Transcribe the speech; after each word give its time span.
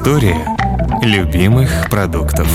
История 0.00 0.46
любимых 1.02 1.90
продуктов. 1.90 2.48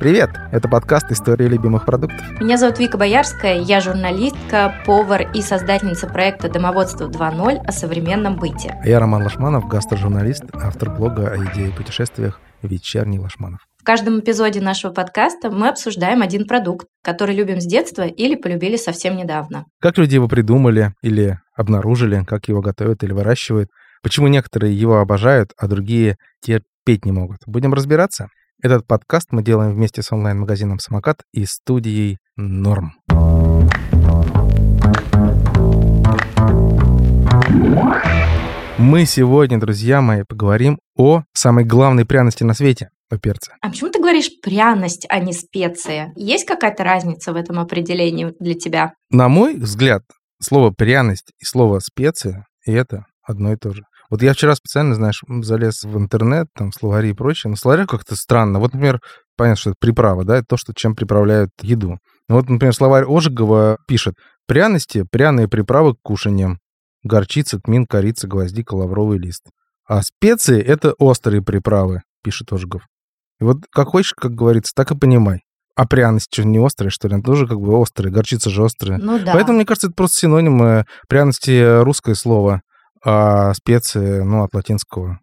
Привет! 0.00 0.30
Это 0.50 0.66
подкаст 0.66 1.12
«История 1.12 1.46
любимых 1.46 1.84
продуктов». 1.84 2.40
Меня 2.40 2.56
зовут 2.56 2.78
Вика 2.78 2.96
Боярская, 2.96 3.60
я 3.60 3.82
журналистка, 3.82 4.74
повар 4.86 5.30
и 5.34 5.42
создательница 5.42 6.06
проекта 6.06 6.48
«Домоводство 6.48 7.06
2.0» 7.06 7.66
о 7.66 7.70
современном 7.70 8.36
быте. 8.36 8.80
А 8.82 8.88
я 8.88 8.98
Роман 8.98 9.24
Лашманов, 9.24 9.68
гастрожурналист, 9.68 10.44
автор 10.54 10.88
блога 10.88 11.30
о 11.30 11.36
идее 11.36 11.70
путешествиях 11.70 12.40
«Вечерний 12.62 13.18
Лашманов». 13.18 13.60
В 13.76 13.84
каждом 13.84 14.20
эпизоде 14.20 14.62
нашего 14.62 14.90
подкаста 14.90 15.50
мы 15.50 15.68
обсуждаем 15.68 16.22
один 16.22 16.46
продукт, 16.46 16.86
который 17.04 17.36
любим 17.36 17.60
с 17.60 17.66
детства 17.66 18.04
или 18.04 18.36
полюбили 18.36 18.76
совсем 18.76 19.18
недавно. 19.18 19.66
Как 19.82 19.98
люди 19.98 20.14
его 20.14 20.28
придумали 20.28 20.94
или 21.02 21.38
обнаружили, 21.54 22.24
как 22.26 22.48
его 22.48 22.62
готовят 22.62 23.04
или 23.04 23.12
выращивают, 23.12 23.68
почему 24.02 24.28
некоторые 24.28 24.74
его 24.74 24.96
обожают, 24.96 25.52
а 25.58 25.68
другие 25.68 26.16
терпеть 26.86 27.04
не 27.04 27.12
могут. 27.12 27.38
Будем 27.46 27.74
разбираться? 27.74 28.28
Этот 28.62 28.86
подкаст 28.86 29.28
мы 29.32 29.42
делаем 29.42 29.74
вместе 29.74 30.02
с 30.02 30.12
онлайн-магазином 30.12 30.78
«Самокат» 30.78 31.22
и 31.32 31.44
студией 31.44 32.18
«Норм». 32.36 32.94
Мы 38.78 39.04
сегодня, 39.04 39.58
друзья 39.58 40.00
мои, 40.00 40.22
поговорим 40.22 40.78
о 40.96 41.24
самой 41.32 41.64
главной 41.64 42.04
пряности 42.04 42.44
на 42.44 42.54
свете— 42.54 42.90
о 43.10 43.18
перце. 43.18 43.52
А 43.60 43.68
почему 43.68 43.90
ты 43.90 43.98
говоришь 43.98 44.30
пряность, 44.40 45.06
а 45.08 45.18
не 45.18 45.32
специя? 45.32 46.12
Есть 46.14 46.46
какая-то 46.46 46.84
разница 46.84 47.32
в 47.32 47.36
этом 47.36 47.58
определении 47.58 48.32
для 48.38 48.54
тебя? 48.54 48.92
На 49.10 49.28
мой 49.28 49.56
взгляд, 49.56 50.02
слово 50.40 50.70
«пряность» 50.70 51.32
и 51.40 51.44
слово 51.44 51.80
«специя»— 51.80 52.46
это 52.64 53.06
одно 53.22 53.52
и 53.52 53.56
то 53.56 53.72
же. 53.72 53.82
Вот 54.10 54.22
я 54.22 54.32
вчера 54.32 54.54
специально, 54.54 54.94
знаешь, 54.94 55.22
залез 55.42 55.82
в 55.84 55.96
интернет, 55.96 56.48
там, 56.54 56.72
словари 56.72 57.10
и 57.10 57.14
прочее, 57.14 57.50
но 57.50 57.56
словарь 57.56 57.86
как-то 57.86 58.16
странно. 58.16 58.58
Вот, 58.58 58.72
например, 58.72 59.00
понятно, 59.36 59.60
что 59.60 59.70
это 59.70 59.76
приправа, 59.80 60.24
да, 60.24 60.36
это 60.36 60.46
то, 60.48 60.56
что, 60.56 60.72
чем 60.74 60.94
приправляют 60.94 61.50
еду. 61.62 61.98
Ну 62.28 62.36
вот, 62.36 62.48
например, 62.48 62.74
словарь 62.74 63.04
Ожегова 63.06 63.78
пишет 63.86 64.14
«Пряности– 64.46 65.04
пряные 65.10 65.48
приправы 65.48 65.94
к 65.94 65.98
кушаниям. 66.02 66.58
Горчица, 67.02 67.60
тмин, 67.60 67.86
корица, 67.86 68.26
гвоздика, 68.26 68.74
лавровый 68.74 69.18
лист». 69.18 69.44
А 69.88 70.02
специи– 70.02 70.60
это 70.62 70.92
острые 70.98 71.42
приправы, 71.42 72.02
пишет 72.22 72.52
Ожегов. 72.52 72.82
И 73.40 73.44
вот 73.44 73.58
как 73.70 73.88
хочешь, 73.88 74.14
как 74.14 74.32
говорится, 74.32 74.72
так 74.74 74.90
и 74.90 74.96
понимай. 74.96 75.42
А 75.76 75.86
пряность 75.86 76.28
что, 76.32 76.44
не 76.44 76.58
острая, 76.58 76.90
что 76.90 77.06
ли? 77.06 77.14
Она 77.14 77.22
тоже 77.22 77.46
как 77.46 77.60
бы 77.60 77.80
острая, 77.80 78.10
горчица 78.10 78.48
же 78.48 78.64
острая. 78.64 78.98
Ну 78.98 79.22
да. 79.22 79.32
Поэтому, 79.34 79.56
мне 79.56 79.66
кажется, 79.66 79.88
это 79.88 79.94
просто 79.94 80.20
синонимы 80.20 80.86
пряности 81.06 81.82
русское 81.82 82.14
слово, 82.14 82.62
а 83.06 83.54
специи, 83.54 84.22
ну, 84.22 84.42
от 84.42 84.52
латинского. 84.52 85.20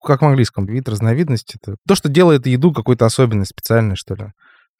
Как 0.00 0.22
в 0.22 0.24
английском, 0.24 0.64
вид 0.66 0.88
разновидности. 0.88 1.58
Это 1.60 1.76
то, 1.86 1.96
что 1.96 2.08
делает 2.08 2.46
еду 2.46 2.72
какой-то 2.72 3.04
особенной, 3.04 3.46
специальной, 3.46 3.96
что 3.96 4.14
ли. 4.14 4.26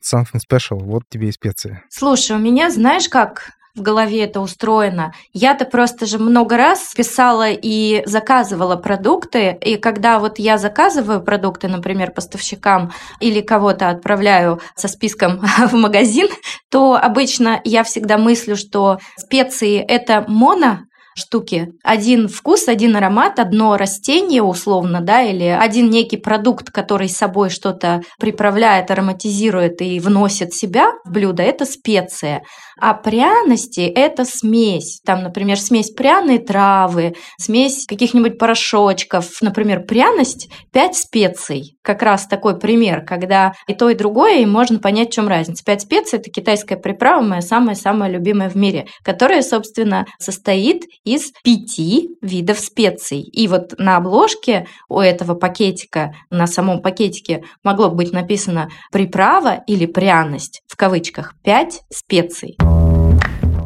Something 0.01 0.41
special, 0.49 0.79
вот 0.79 1.03
тебе 1.09 1.29
и 1.29 1.33
специи. 1.33 1.83
Слушай, 1.91 2.37
у 2.37 2.39
меня, 2.39 2.71
знаешь, 2.71 3.09
как 3.09 3.51
в 3.77 3.83
голове 3.83 4.25
это 4.25 4.41
устроено. 4.41 5.13
Я-то 5.33 5.67
просто 5.67 6.07
же 6.07 6.19
много 6.19 6.57
раз 6.57 6.95
писала 6.97 7.51
и 7.51 8.03
заказывала 8.07 8.77
продукты, 8.77 9.57
и 9.61 9.77
когда 9.77 10.19
вот 10.19 10.39
я 10.39 10.57
заказываю 10.57 11.23
продукты, 11.23 11.69
например, 11.69 12.13
поставщикам 12.13 12.93
или 13.21 13.43
кого-то 13.43 13.91
отправляю 13.91 14.61
со 14.77 14.89
списком 14.89 15.41
в 15.71 15.75
магазин, 15.75 16.29
то 16.71 16.95
обычно 16.95 17.61
я 17.65 17.85
всегда 17.85 18.17
мыслю, 18.17 18.57
что 18.57 18.99
специи 19.17 19.79
это 19.79 20.25
моно, 20.27 20.86
штуки. 21.17 21.73
Один 21.83 22.29
вкус, 22.29 22.69
один 22.69 22.95
аромат, 22.97 23.39
одно 23.39 23.77
растение 23.77 24.43
условно, 24.43 25.01
да, 25.01 25.23
или 25.23 25.45
один 25.45 25.91
некий 25.91 26.19
продукт, 26.19 26.71
который 26.71 27.09
с 27.09 27.17
собой 27.17 27.51
что-то 27.51 28.03
приправляет, 28.21 28.91
ароматизирует 28.91 29.81
и 29.81 29.99
вносит 29.99 30.55
себя 30.55 30.93
в 31.05 31.11
блюдо, 31.11 31.43
это 31.43 31.65
специя. 31.65 32.43
А 32.79 32.93
пряности– 32.93 33.81
это 33.95 34.27
смесь. 34.27 35.01
Там, 35.05 35.23
например, 35.23 35.59
смесь 35.59 35.91
пряные 35.91 36.39
травы, 36.39 37.15
смесь 37.39 37.87
каких-нибудь 37.87 38.39
порошочков. 38.39 39.31
Например, 39.41 39.83
пряность– 39.83 40.51
5 40.73 40.95
специй. 40.95 41.79
Как 41.83 42.03
раз 42.03 42.27
такой 42.27 42.59
пример, 42.59 43.03
когда 43.07 43.55
и 43.67 43.73
то, 43.73 43.89
и 43.89 43.95
другое, 43.95 44.41
и 44.41 44.47
можно 44.47 44.79
понять, 44.79 45.09
в 45.09 45.15
чем 45.15 45.27
разница. 45.27 45.65
5 45.65 45.81
специй– 45.81 46.19
это 46.21 46.31
китайская 46.31 46.77
приправа, 46.77 47.23
моя 47.23 47.41
самая-самая 47.41 48.11
любимая 48.11 48.51
в 48.51 48.57
мире, 48.57 48.87
которая, 49.03 49.41
собственно, 49.41 50.05
состоит 50.19 50.85
из 51.07 51.33
пяти 51.43 52.11
видов 52.21 52.59
специй. 52.59 53.23
И 53.23 53.49
вот 53.49 53.79
на 53.79 53.97
обложке 53.97 54.67
у 54.89 55.01
этого 55.01 55.35
пакетика, 55.35 56.13
на 56.31 56.47
самом 56.47 56.83
пакетике 56.83 57.45
могло 57.63 57.89
быть 57.89 58.13
написано 58.13 58.69
«приправа» 58.91 59.63
или 59.67 59.87
«пряность», 59.87 60.63
в 60.67 60.77
кавычках, 60.77 61.35
5 61.45 61.83
специй. 61.91 62.57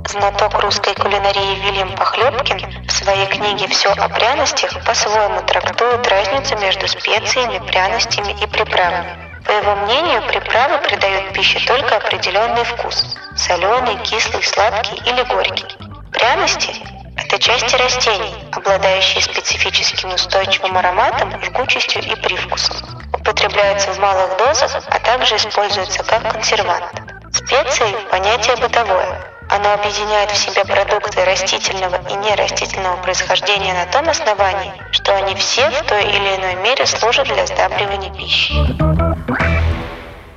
Знаток 0.08 0.60
русской 0.62 0.94
кулинарии 0.94 1.64
Вильям 1.64 1.94
Похлебкин 1.96 2.86
в 2.86 2.92
своей 2.92 3.26
книге 3.26 3.68
«Все 3.68 3.88
о 3.90 4.08
пряностях» 4.08 4.84
по-своему 4.84 5.40
трактует 5.46 6.06
разницу 6.08 6.58
между 6.58 6.86
специями, 6.88 7.64
пряностями 7.66 8.32
и 8.32 8.46
приправами. 8.46 9.30
По 9.46 9.52
его 9.52 9.76
мнению, 9.76 10.22
приправы 10.28 10.78
придают 10.86 11.32
пище 11.32 11.58
только 11.66 11.96
определенный 11.96 12.64
вкус– 12.64 13.16
соленый, 13.36 13.96
кислый, 14.04 14.42
сладкий 14.42 14.96
или 15.08 15.22
горький. 15.22 15.64
Пряности– 16.12 16.74
это 17.24 17.38
части 17.38 17.76
растений, 17.76 18.34
обладающие 18.52 19.22
специфическим 19.22 20.14
устойчивым 20.14 20.76
ароматом, 20.78 21.30
жгучестью 21.42 22.02
и 22.02 22.14
привкусом. 22.16 22.76
Употребляются 23.12 23.92
в 23.92 23.98
малых 23.98 24.36
дозах, 24.38 24.82
а 24.88 24.98
также 25.00 25.36
используются 25.36 26.02
как 26.02 26.32
консервант. 26.32 26.84
Специи– 27.32 27.94
понятие 28.10 28.56
бытовое. 28.56 29.20
Оно 29.50 29.74
объединяет 29.74 30.30
в 30.30 30.36
себе 30.36 30.64
продукты 30.64 31.24
растительного 31.24 31.96
и 32.08 32.14
нерастительного 32.14 32.96
происхождения 33.02 33.74
на 33.74 33.86
том 33.92 34.08
основании, 34.08 34.72
что 34.92 35.14
они 35.14 35.34
все 35.34 35.70
в 35.70 35.82
той 35.86 36.04
или 36.04 36.36
иной 36.36 36.54
мере 36.62 36.86
служат 36.86 37.26
для 37.26 37.46
сдабривания 37.46 38.12
пищи. 38.14 38.54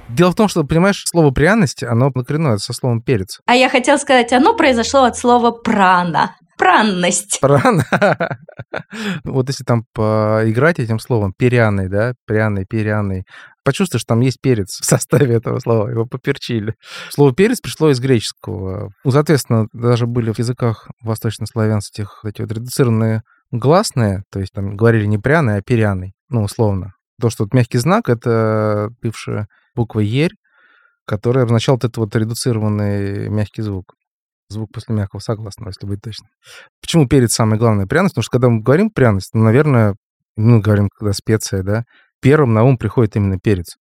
Дело 0.10 0.32
в 0.32 0.36
том, 0.36 0.48
что, 0.48 0.64
понимаешь, 0.64 1.04
слово 1.08 1.32
пряность, 1.32 1.84
оно 1.84 2.12
накоренное 2.14 2.58
со 2.58 2.74
словом 2.74 3.02
перец. 3.02 3.40
А 3.48 3.56
я 3.56 3.70
хотела 3.70 3.98
сказать, 3.98 4.32
оно 4.32 4.56
произошло 4.56 5.06
от 5.06 5.18
слова 5.18 5.52
прана. 5.52 6.36
Пранность. 6.58 7.40
Пряно. 7.40 7.86
Вот 9.24 9.48
если 9.50 9.64
там 9.64 9.86
поиграть 9.94 10.80
этим 10.80 11.00
словом, 11.00 11.34
перяный, 11.38 11.90
да, 11.90 12.14
пряный, 12.26 12.66
перяный, 12.66 13.26
почувствуешь, 13.64 14.04
там 14.06 14.20
есть 14.22 14.40
перец 14.42 14.80
в 14.80 14.86
составе 14.86 15.36
этого 15.36 15.60
слова, 15.60 15.90
его 15.90 16.06
поперчили. 16.06 16.76
Слово 17.10 17.34
перец 17.34 17.60
пришло 17.62 17.90
из 17.90 18.00
греческого. 18.00 18.92
Ну, 19.04 19.12
соответственно, 19.12 19.68
даже 19.74 20.08
были 20.08 20.32
в 20.32 20.40
языках 20.40 20.90
восточнославянских 21.02 22.22
эти 22.24 22.42
вот 22.42 22.52
редуцированные 22.52 23.24
гласные, 23.52 24.24
то 24.32 24.40
есть 24.40 24.54
там 24.54 24.76
говорили 24.76 25.06
не 25.06 25.18
пряный, 25.18 25.58
а 25.58 25.62
перяный, 25.62 26.14
ну, 26.30 26.44
условно. 26.44 26.94
То, 27.22 27.30
что 27.30 27.44
вот 27.44 27.54
мягкий 27.54 27.78
знак— 27.78 28.08
это 28.10 28.90
бывшая 29.02 29.48
буква 29.76 30.00
«ерь», 30.00 30.34
которая 31.06 31.46
означала 31.46 31.76
вот 31.76 31.84
этот 31.84 31.98
вот 31.98 32.16
редуцированный 32.16 33.30
мягкий 33.30 33.62
звук. 33.62 33.94
Звук 34.50 34.72
после 34.74 34.96
мягкого 34.96 35.20
согласного, 35.20 35.70
если 35.70 35.86
быть 35.86 36.02
точным. 36.02 36.30
Почему 36.82 37.08
перец 37.08 37.34
самая 37.34 37.60
главная 37.60 37.88
пряность? 37.88 38.14
Потому 38.14 38.24
что 38.24 38.32
когда 38.32 38.50
мы 38.50 38.62
говорим 38.62 38.90
пряность, 38.90 39.32
ну, 39.34 39.44
наверное, 39.44 39.96
мы 40.36 40.60
говорим, 40.60 40.90
когда 40.90 41.14
специя, 41.14 41.64
да, 41.64 41.84
первым 42.22 42.54
на 42.54 42.64
ум 42.64 42.78
приходит 42.78 43.16
именно 43.16 43.40
перец. 43.40 43.78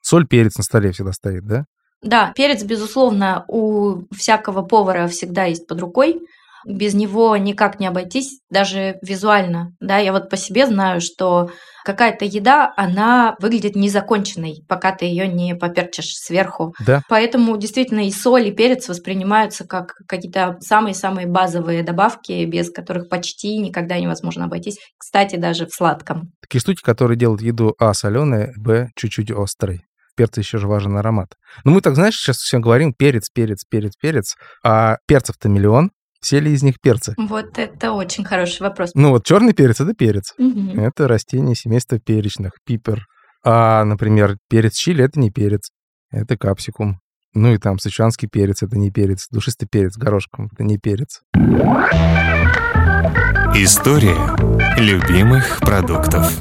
Соль, 0.00 0.26
перец 0.26 0.56
на 0.56 0.64
столе 0.64 0.92
всегда 0.92 1.12
стоит, 1.12 1.46
да? 1.46 1.64
Да, 2.02 2.32
перец, 2.36 2.62
безусловно, 2.62 3.44
у 3.48 4.02
всякого 4.14 4.62
повара 4.62 5.08
всегда 5.08 5.44
есть 5.44 5.66
под 5.66 5.80
рукой 5.80 6.20
без 6.66 6.94
него 6.94 7.36
никак 7.36 7.80
не 7.80 7.86
обойтись, 7.86 8.40
даже 8.50 8.96
визуально. 9.02 9.72
Да, 9.80 9.98
я 9.98 10.12
вот 10.12 10.30
по 10.30 10.36
себе 10.36 10.66
знаю, 10.66 11.00
что 11.00 11.50
какая-то 11.84 12.24
еда, 12.24 12.72
она 12.76 13.36
выглядит 13.40 13.76
незаконченной, 13.76 14.64
пока 14.68 14.92
ты 14.92 15.04
ее 15.04 15.28
не 15.28 15.54
поперчишь 15.54 16.14
сверху. 16.16 16.74
Да. 16.84 17.02
Поэтому 17.08 17.56
действительно 17.56 18.06
и 18.06 18.10
соль, 18.10 18.48
и 18.48 18.52
перец 18.52 18.88
воспринимаются 18.88 19.66
как 19.66 19.92
какие-то 20.08 20.56
самые-самые 20.60 21.26
базовые 21.26 21.82
добавки, 21.82 22.44
без 22.46 22.70
которых 22.70 23.08
почти 23.08 23.58
никогда 23.58 23.98
невозможно 23.98 24.46
обойтись. 24.46 24.78
Кстати, 24.98 25.36
даже 25.36 25.66
в 25.66 25.74
сладком. 25.74 26.32
Такие 26.40 26.60
штуки, 26.60 26.80
которые 26.82 27.18
делают 27.18 27.42
еду 27.42 27.74
А 27.78 27.92
соленой, 27.92 28.52
Б 28.56 28.88
чуть-чуть 28.96 29.30
острой. 29.30 29.82
В 30.12 30.16
перце 30.16 30.40
еще 30.40 30.58
же 30.58 30.68
важен 30.68 30.96
аромат. 30.96 31.34
Но 31.64 31.72
мы 31.72 31.80
так, 31.80 31.96
знаешь, 31.96 32.16
сейчас 32.16 32.38
все 32.38 32.60
говорим 32.60 32.94
перец, 32.94 33.28
перец, 33.30 33.64
перец, 33.68 33.94
перец, 34.00 34.36
а 34.62 34.98
перцев-то 35.06 35.48
миллион, 35.48 35.90
все 36.24 36.40
ли 36.40 36.52
из 36.52 36.62
них 36.62 36.80
перцы? 36.80 37.14
Вот 37.18 37.58
это 37.58 37.92
очень 37.92 38.24
хороший 38.24 38.62
вопрос. 38.62 38.92
Ну 38.94 39.10
вот 39.10 39.26
черный 39.26 39.52
перец 39.52 39.78
это 39.80 39.92
перец. 39.92 40.32
Мгм. 40.38 40.80
Это 40.80 41.06
растение 41.06 41.54
семейства 41.54 41.98
перечных, 41.98 42.52
пипер. 42.64 43.04
А, 43.44 43.84
например, 43.84 44.38
перец 44.48 44.74
чили 44.74 45.04
это 45.04 45.20
не 45.20 45.30
перец, 45.30 45.68
это 46.10 46.38
капсикум. 46.38 46.98
Ну 47.34 47.52
и 47.52 47.58
там 47.58 47.78
сычуанский 47.78 48.26
перец 48.26 48.62
это 48.62 48.78
не 48.78 48.90
перец, 48.90 49.26
душистый 49.30 49.68
перец 49.70 49.98
горошком 49.98 50.48
это 50.50 50.64
не 50.64 50.78
перец. 50.78 51.20
История 53.54 54.16
любимых 54.78 55.60
продуктов. 55.60 56.32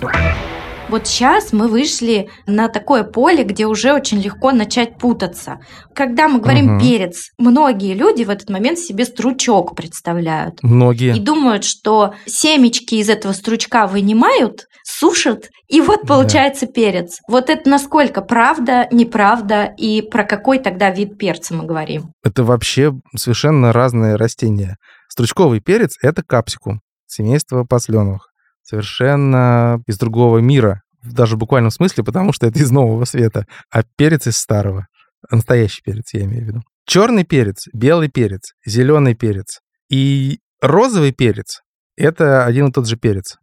Вот 0.89 1.07
сейчас 1.07 1.53
мы 1.53 1.67
вышли 1.69 2.29
на 2.45 2.67
такое 2.67 3.03
поле, 3.03 3.43
где 3.43 3.65
уже 3.65 3.93
очень 3.93 4.19
легко 4.21 4.51
начать 4.51 4.97
путаться. 4.97 5.59
Когда 5.95 6.27
мы 6.27 6.39
говорим 6.39 6.75
Мгм. 6.75 6.79
перец, 6.81 7.29
многие 7.37 7.93
люди 7.93 8.23
в 8.23 8.29
этот 8.29 8.49
момент 8.49 8.77
себе 8.77 9.05
стручок 9.05 9.75
представляют. 9.75 10.61
Многие. 10.61 11.15
И 11.15 11.19
думают, 11.19 11.63
что 11.63 12.13
семечки 12.25 12.95
из 12.95 13.09
этого 13.09 13.31
стручка 13.33 13.87
вынимают, 13.87 14.65
сушат, 14.85 15.47
и 15.67 15.79
вот 15.81 16.01
Да. 16.01 16.07
получается 16.07 16.67
перец. 16.67 17.19
Вот 17.29 17.49
это 17.49 17.67
насколько 17.69 18.21
правда, 18.21 18.87
неправда, 18.91 19.73
и 19.77 20.01
про 20.01 20.25
какой 20.25 20.59
тогда 20.59 20.91
вид 20.91 21.17
перца 21.17 21.53
мы 21.55 21.65
говорим? 21.65 22.11
Это 22.23 22.43
вообще 22.43 22.91
совершенно 23.15 23.71
разные 23.71 24.15
растения. 24.15 24.75
Стручковый 25.07 25.61
перец— 25.61 25.95
это 26.01 26.21
капсикум, 26.23 26.81
семейство 27.07 27.63
посленовых. 27.63 28.29
Совершенно 28.63 29.81
из 29.87 29.97
другого 29.97 30.39
мира, 30.39 30.81
даже 31.03 31.35
в 31.35 31.39
буквальном 31.39 31.71
смысле, 31.71 32.03
потому 32.03 32.33
что 32.33 32.47
это 32.47 32.59
из 32.59 32.71
нового 32.71 33.05
света, 33.05 33.45
а 33.69 33.83
перец 33.97 34.25
из 34.27 34.37
старого. 34.37 34.87
Настоящий 35.29 35.81
перец, 35.83 36.13
я 36.13 36.23
имею 36.23 36.45
в 36.45 36.47
виду. 36.47 36.61
Черный 36.85 37.23
перец, 37.23 37.67
белый 37.73 38.09
перец, 38.09 38.53
зеленый 38.65 39.15
перец 39.15 39.59
и 39.89 40.39
розовый 40.61 41.11
перец— 41.11 41.61
это 41.97 42.45
один 42.45 42.67
и 42.67 42.71
тот 42.71 42.87
же 42.87 42.97
перец. 42.97 43.37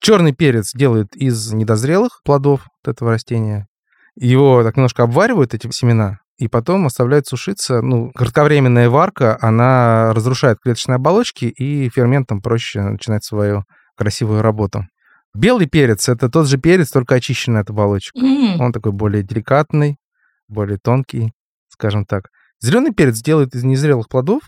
Черный 0.00 0.32
перец 0.32 0.72
делают 0.74 1.16
из 1.16 1.52
недозрелых 1.52 2.20
плодов 2.24 2.66
вот 2.84 2.92
этого 2.92 3.10
растения. 3.12 3.66
Его 4.14 4.62
так 4.62 4.76
немножко 4.76 5.02
обваривают, 5.02 5.52
эти 5.52 5.70
семена, 5.72 6.18
и 6.38 6.48
потом 6.48 6.86
оставляют 6.86 7.26
сушиться. 7.26 7.82
Ну, 7.82 8.12
кратковременная 8.12 8.88
варка, 8.88 9.38
она 9.40 10.12
разрушает 10.14 10.58
клеточные 10.62 10.96
оболочки, 10.96 11.46
и 11.46 11.88
ферментам 11.88 12.40
проще 12.40 12.80
начинать 12.82 13.24
свою 13.24 13.64
красивую 13.96 14.42
работу. 14.42 14.86
Белый 15.34 15.66
перец— 15.66 16.08
это 16.08 16.30
тот 16.30 16.46
же 16.46 16.58
перец, 16.58 16.90
только 16.90 17.14
очищенный 17.16 17.60
от 17.60 17.70
оболочек. 17.70 18.14
М, 18.16 18.60
Он 18.60 18.72
такой 18.72 18.92
более 18.92 19.22
деликатный, 19.22 19.96
более 20.48 20.78
тонкий, 20.78 21.32
скажем 21.68 22.04
так. 22.06 22.28
Зеленый 22.60 22.92
перец 22.94 23.20
делают 23.20 23.54
из 23.54 23.62
незрелых 23.64 24.08
плодов, 24.08 24.42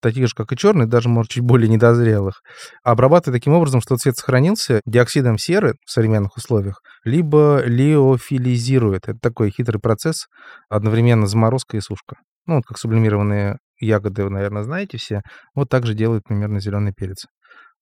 таких 0.00 0.28
же, 0.28 0.34
как 0.34 0.52
и 0.52 0.56
черный, 0.56 0.86
даже, 0.86 1.08
может, 1.08 1.32
чуть 1.32 1.42
более 1.42 1.68
недозрелых. 1.68 2.42
Обрабатывают 2.82 3.40
таким 3.40 3.54
образом, 3.54 3.80
что 3.80 3.96
цвет 3.96 4.16
сохранился 4.16 4.80
диоксидом 4.84 5.38
серы 5.38 5.74
в 5.84 5.90
современных 5.90 6.36
условиях, 6.36 6.82
либо 7.04 7.62
леофилизирует. 7.64 9.08
Это 9.08 9.18
такой 9.20 9.50
хитрый 9.50 9.80
процесс, 9.80 10.26
одновременно 10.68 11.26
заморозка 11.26 11.76
и 11.76 11.80
сушка. 11.80 12.16
Ну, 12.46 12.56
вот 12.56 12.64
как 12.66 12.78
сублимированные 12.78 13.58
ягоды, 13.80 14.24
вы, 14.24 14.30
наверное, 14.30 14.62
знаете 14.64 14.98
все. 14.98 15.22
Вот 15.54 15.68
так 15.68 15.86
же 15.86 15.94
делают 15.94 16.24
примерно 16.24 16.60
зеленый 16.60 16.92
перец. 16.92 17.26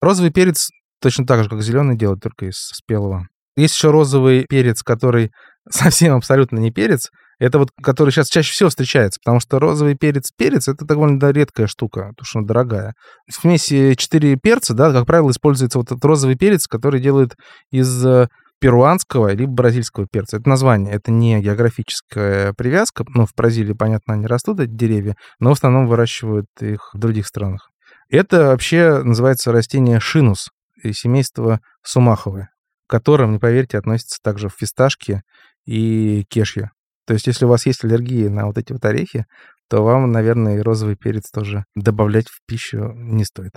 Розовый 0.00 0.30
перец 0.30 0.70
точно 1.00 1.26
так 1.26 1.42
же, 1.42 1.50
как 1.50 1.62
зеленый, 1.62 1.96
делают 1.96 2.22
только 2.22 2.46
из 2.46 2.56
спелого. 2.56 3.26
Есть 3.56 3.74
еще 3.74 3.90
розовый 3.90 4.46
перец, 4.48 4.82
который 4.82 5.32
совсем 5.70 6.16
абсолютно 6.16 6.58
не 6.58 6.70
перец. 6.70 7.10
Это 7.38 7.58
вот, 7.58 7.70
который 7.82 8.10
сейчас 8.10 8.28
чаще 8.28 8.52
всего 8.52 8.68
встречается, 8.68 9.18
потому 9.24 9.40
что 9.40 9.58
розовый 9.58 9.94
перец 9.94 10.30
перец 10.36 10.68
это 10.68 10.84
довольно 10.84 11.30
редкая 11.30 11.66
штука, 11.66 12.08
потому 12.10 12.26
что 12.26 12.38
он 12.40 12.46
дорогая. 12.46 12.94
В 13.26 13.34
смеси 13.34 13.94
четыре 13.94 14.36
перца, 14.36 14.74
да, 14.74 14.92
как 14.92 15.06
правило, 15.06 15.30
используется 15.30 15.78
вот 15.78 15.90
этот 15.90 16.04
розовый 16.04 16.36
перец, 16.36 16.66
который 16.66 17.00
делают 17.00 17.36
из 17.70 18.04
э, 18.04 18.28
перуанского 18.60 19.32
либо 19.32 19.52
бразильского 19.52 20.06
перца. 20.06 20.36
Это 20.36 20.48
название, 20.48 20.92
это 20.92 21.10
не 21.10 21.40
географическая 21.40 22.52
привязка. 22.52 23.04
Ну, 23.08 23.24
в 23.24 23.34
Бразилии, 23.34 23.72
понятно, 23.72 24.14
они 24.14 24.26
растут, 24.26 24.60
эти 24.60 24.70
деревья, 24.70 25.16
но 25.40 25.50
в 25.50 25.52
основном 25.54 25.86
выращивают 25.86 26.46
их 26.60 26.90
в 26.92 26.98
других 26.98 27.26
странах. 27.26 27.70
Это 28.10 28.48
вообще 28.48 29.02
называется 29.02 29.50
растение 29.50 29.98
шинус, 29.98 30.48
из 30.82 30.98
семейства 30.98 31.60
сумаховые, 31.82 32.48
к 32.86 32.90
которым, 32.90 33.32
не 33.32 33.38
поверьте, 33.38 33.78
относятся 33.78 34.18
также 34.22 34.48
фисташки 34.48 35.22
и 35.64 36.24
кешья. 36.28 36.70
То 37.06 37.14
есть, 37.14 37.26
если 37.26 37.44
у 37.44 37.48
вас 37.48 37.66
есть 37.66 37.84
аллергия 37.84 38.30
на 38.30 38.46
вот 38.46 38.58
эти 38.58 38.72
вот 38.72 38.84
орехи, 38.84 39.26
то 39.68 39.82
вам, 39.82 40.10
наверное, 40.10 40.58
и 40.58 40.62
розовый 40.62 40.96
перец 40.96 41.30
тоже 41.30 41.64
добавлять 41.74 42.28
в 42.28 42.40
пищу 42.46 42.92
не 42.94 43.24
стоит. 43.24 43.52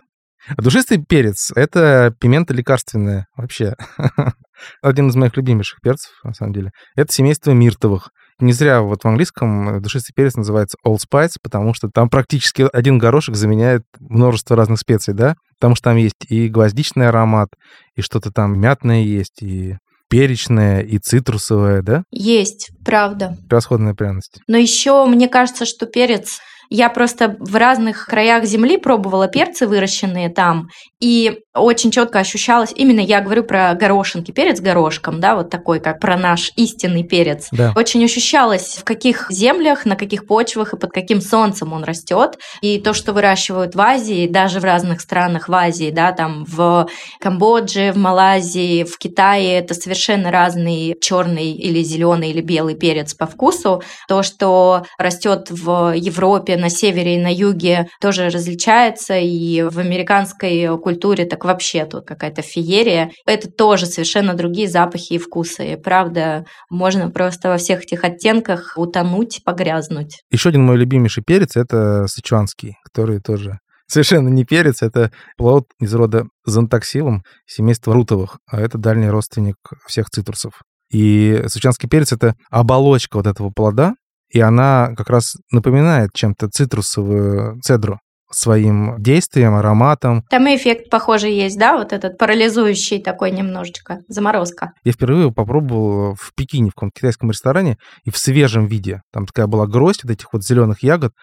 А 0.47 0.61
душистый 0.61 1.03
перец— 1.03 1.51
это 1.55 2.13
пимента 2.19 2.53
лекарственная 2.53 3.27
вообще. 3.35 3.75
Один 4.81 5.07
из 5.07 5.15
моих 5.15 5.37
любимейших 5.37 5.79
перцев, 5.81 6.11
на 6.23 6.33
самом 6.33 6.53
деле. 6.53 6.71
Это 6.95 7.13
семейство 7.13 7.51
миртовых. 7.51 8.09
Не 8.39 8.53
зря 8.53 8.81
вот 8.81 9.03
в 9.03 9.07
английском 9.07 9.81
душистый 9.81 10.13
перец 10.15 10.35
называется 10.35 10.77
Old 10.85 10.99
Spice, 11.09 11.35
потому 11.41 11.73
что 11.73 11.89
там 11.93 12.09
практически 12.09 12.67
один 12.73 12.97
горошек 12.97 13.35
заменяет 13.35 13.83
множество 13.99 14.55
разных 14.55 14.79
специй, 14.79 15.13
да? 15.13 15.35
Потому 15.59 15.75
что 15.75 15.89
там 15.89 15.97
есть 15.97 16.25
и 16.29 16.47
гвоздичный 16.47 17.09
аромат, 17.09 17.49
и 17.95 18.01
что-то 18.01 18.31
там 18.31 18.59
мятное 18.59 19.01
есть, 19.01 19.41
и 19.41 19.77
перечное, 20.09 20.81
и 20.81 20.99
цитрусовое, 20.99 21.81
да? 21.81 22.03
Есть, 22.11 22.69
правда. 22.85 23.37
Превосходная 23.49 23.95
пряность. 23.95 24.39
Но 24.47 24.57
еще 24.57 25.05
мне 25.05 25.27
кажется, 25.27 25.65
что 25.65 25.85
перец... 25.85 26.39
Я 26.69 26.89
просто 26.89 27.35
в 27.39 27.55
разных 27.55 28.05
краях 28.05 28.45
земли 28.45 28.77
пробовала 28.77 29.27
перцы, 29.27 29.67
выращенные 29.67 30.29
там, 30.29 30.69
и 30.99 31.39
очень 31.53 31.91
четко 31.91 32.19
ощущалось, 32.19 32.73
именно 32.75 32.99
я 32.99 33.21
говорю 33.21 33.43
про 33.43 33.73
горошинки, 33.73 34.31
перец 34.31 34.59
горошком, 34.59 35.19
да, 35.19 35.35
вот 35.35 35.49
такой, 35.49 35.79
как 35.79 35.99
про 35.99 36.17
наш 36.17 36.51
истинный 36.55 37.03
перец. 37.03 37.49
Да. 37.51 37.73
Очень 37.75 38.03
ощущалось, 38.05 38.77
в 38.79 38.83
каких 38.83 39.27
землях, 39.29 39.85
на 39.85 39.95
каких 39.95 40.25
почвах 40.25 40.73
и 40.73 40.77
под 40.77 40.91
каким 40.91 41.21
солнцем 41.21 41.73
он 41.73 41.83
растет. 41.83 42.39
И 42.61 42.79
то, 42.79 42.93
что 42.93 43.13
выращивают 43.13 43.75
в 43.75 43.81
Азии, 43.81 44.27
даже 44.27 44.59
в 44.59 44.63
разных 44.63 45.01
странах 45.01 45.49
в 45.49 45.53
Азии, 45.53 45.91
да, 45.91 46.11
там 46.11 46.45
в 46.47 46.87
Камбодже, 47.19 47.91
в 47.91 47.97
Малайзии, 47.97 48.83
в 48.83 48.97
Китае, 48.97 49.59
это 49.59 49.73
совершенно 49.73 50.31
разный 50.31 50.95
черный 51.01 51.51
или 51.51 51.83
зеленый 51.83 52.31
или 52.31 52.41
белый 52.41 52.75
перец 52.75 53.13
по 53.13 53.27
вкусу. 53.27 53.83
То, 54.07 54.23
что 54.23 54.85
растет 54.97 55.47
в 55.51 55.93
Европе, 55.95 56.52
на 56.57 56.69
севере 56.69 57.15
и 57.15 57.21
на 57.21 57.33
юге, 57.33 57.87
тоже 57.99 58.29
различается. 58.29 59.17
И 59.17 59.61
в 59.63 59.79
американской 59.79 60.77
культуре 60.77 61.25
так 61.25 61.45
вообще 61.45 61.85
тут 61.85 62.05
какая-то 62.05 62.41
феерия. 62.41 63.11
Это 63.25 63.49
тоже 63.49 63.85
совершенно 63.85 64.33
другие 64.33 64.67
запахи 64.67 65.13
и 65.13 65.17
вкусы. 65.17 65.73
И 65.73 65.75
правда, 65.75 66.45
можно 66.69 67.09
просто 67.09 67.49
во 67.49 67.57
всех 67.57 67.83
этих 67.83 68.03
оттенках 68.03 68.73
утонуть, 68.75 69.41
погрязнуть. 69.43 70.21
Еще 70.31 70.49
один 70.49 70.63
мой 70.63 70.77
любимейший 70.77 71.23
перец— 71.25 71.55
это 71.55 72.07
сычуанский, 72.07 72.75
который 72.83 73.19
тоже 73.19 73.59
совершенно 73.87 74.29
не 74.29 74.43
перец, 74.43 74.81
это 74.81 75.11
плод 75.37 75.65
из 75.79 75.93
рода 75.93 76.25
зонтаксилум, 76.45 77.23
семейства 77.45 77.93
рутовых, 77.93 78.39
а 78.49 78.59
это 78.59 78.77
дальний 78.77 79.09
родственник 79.09 79.55
всех 79.87 80.09
цитрусов. 80.09 80.61
И 80.91 81.43
сычуанский 81.47 81.89
перец— 81.89 82.11
это 82.13 82.35
оболочка 82.49 83.17
вот 83.17 83.27
этого 83.27 83.49
плода, 83.49 83.93
и 84.33 84.39
она 84.39 84.93
как 84.97 85.09
раз 85.09 85.35
напоминает 85.51 86.09
чем-то 86.13 86.49
цитрусовую 86.49 87.61
цедру 87.61 87.99
своим 88.31 88.95
действием, 88.97 89.53
ароматом. 89.53 90.23
Там 90.29 90.47
и 90.47 90.55
эффект 90.55 90.89
похожий 90.89 91.33
есть, 91.33 91.57
да, 91.57 91.77
вот 91.77 91.93
этот 91.93 92.17
парализующий 92.17 92.99
такой 92.99 93.29
немножечко, 93.29 93.99
заморозка. 94.07 94.71
Я 94.83 94.91
впервые 94.91 95.31
попробовал 95.31 96.15
в 96.15 96.33
Пекине, 96.35 96.71
в 96.71 96.73
каком-то 96.73 96.99
китайском 96.99 97.29
ресторане, 97.29 97.77
и 98.05 98.09
в 98.09 98.17
свежем 98.17 98.65
виде. 98.65 99.01
Там 99.13 99.27
такая 99.27 99.45
была 99.45 99.67
гроздь 99.67 100.03
вот 100.03 100.11
этих 100.11 100.33
вот 100.33 100.43
зеленых 100.43 100.81
ягод. 100.81 101.13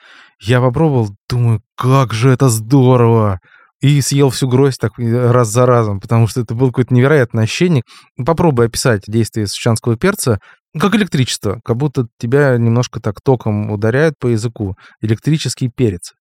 Я 0.41 0.61
попробовал, 0.61 1.09
думаю, 1.29 1.63
как 1.77 2.13
же 2.13 2.31
это 2.31 2.49
здорово! 2.49 3.41
И 3.81 4.03
съел 4.03 4.29
всю 4.29 4.47
гроздь 4.47 4.79
так 4.79 4.93
раз 4.99 5.49
за 5.49 5.65
разом, 5.65 6.01
потому 6.01 6.27
что 6.27 6.43
это 6.43 6.55
было 6.55 6.69
какое-то 6.69 6.93
невероятное 6.93 7.45
ощущение. 7.45 7.83
Попробуй 8.25 8.67
описать 8.67 9.03
действие 9.07 9.47
сычуанского 9.47 9.97
перца 9.97 10.39
как 10.79 10.95
электричество, 10.95 11.61
как 11.65 11.77
будто 11.77 12.07
тебя 12.19 12.57
немножко 12.57 13.01
так 13.01 13.21
током 13.21 13.71
ударяют 13.71 14.19
по 14.19 14.29
языку. 14.29 14.77
Электрический 15.01 15.69
перец. 15.69 16.13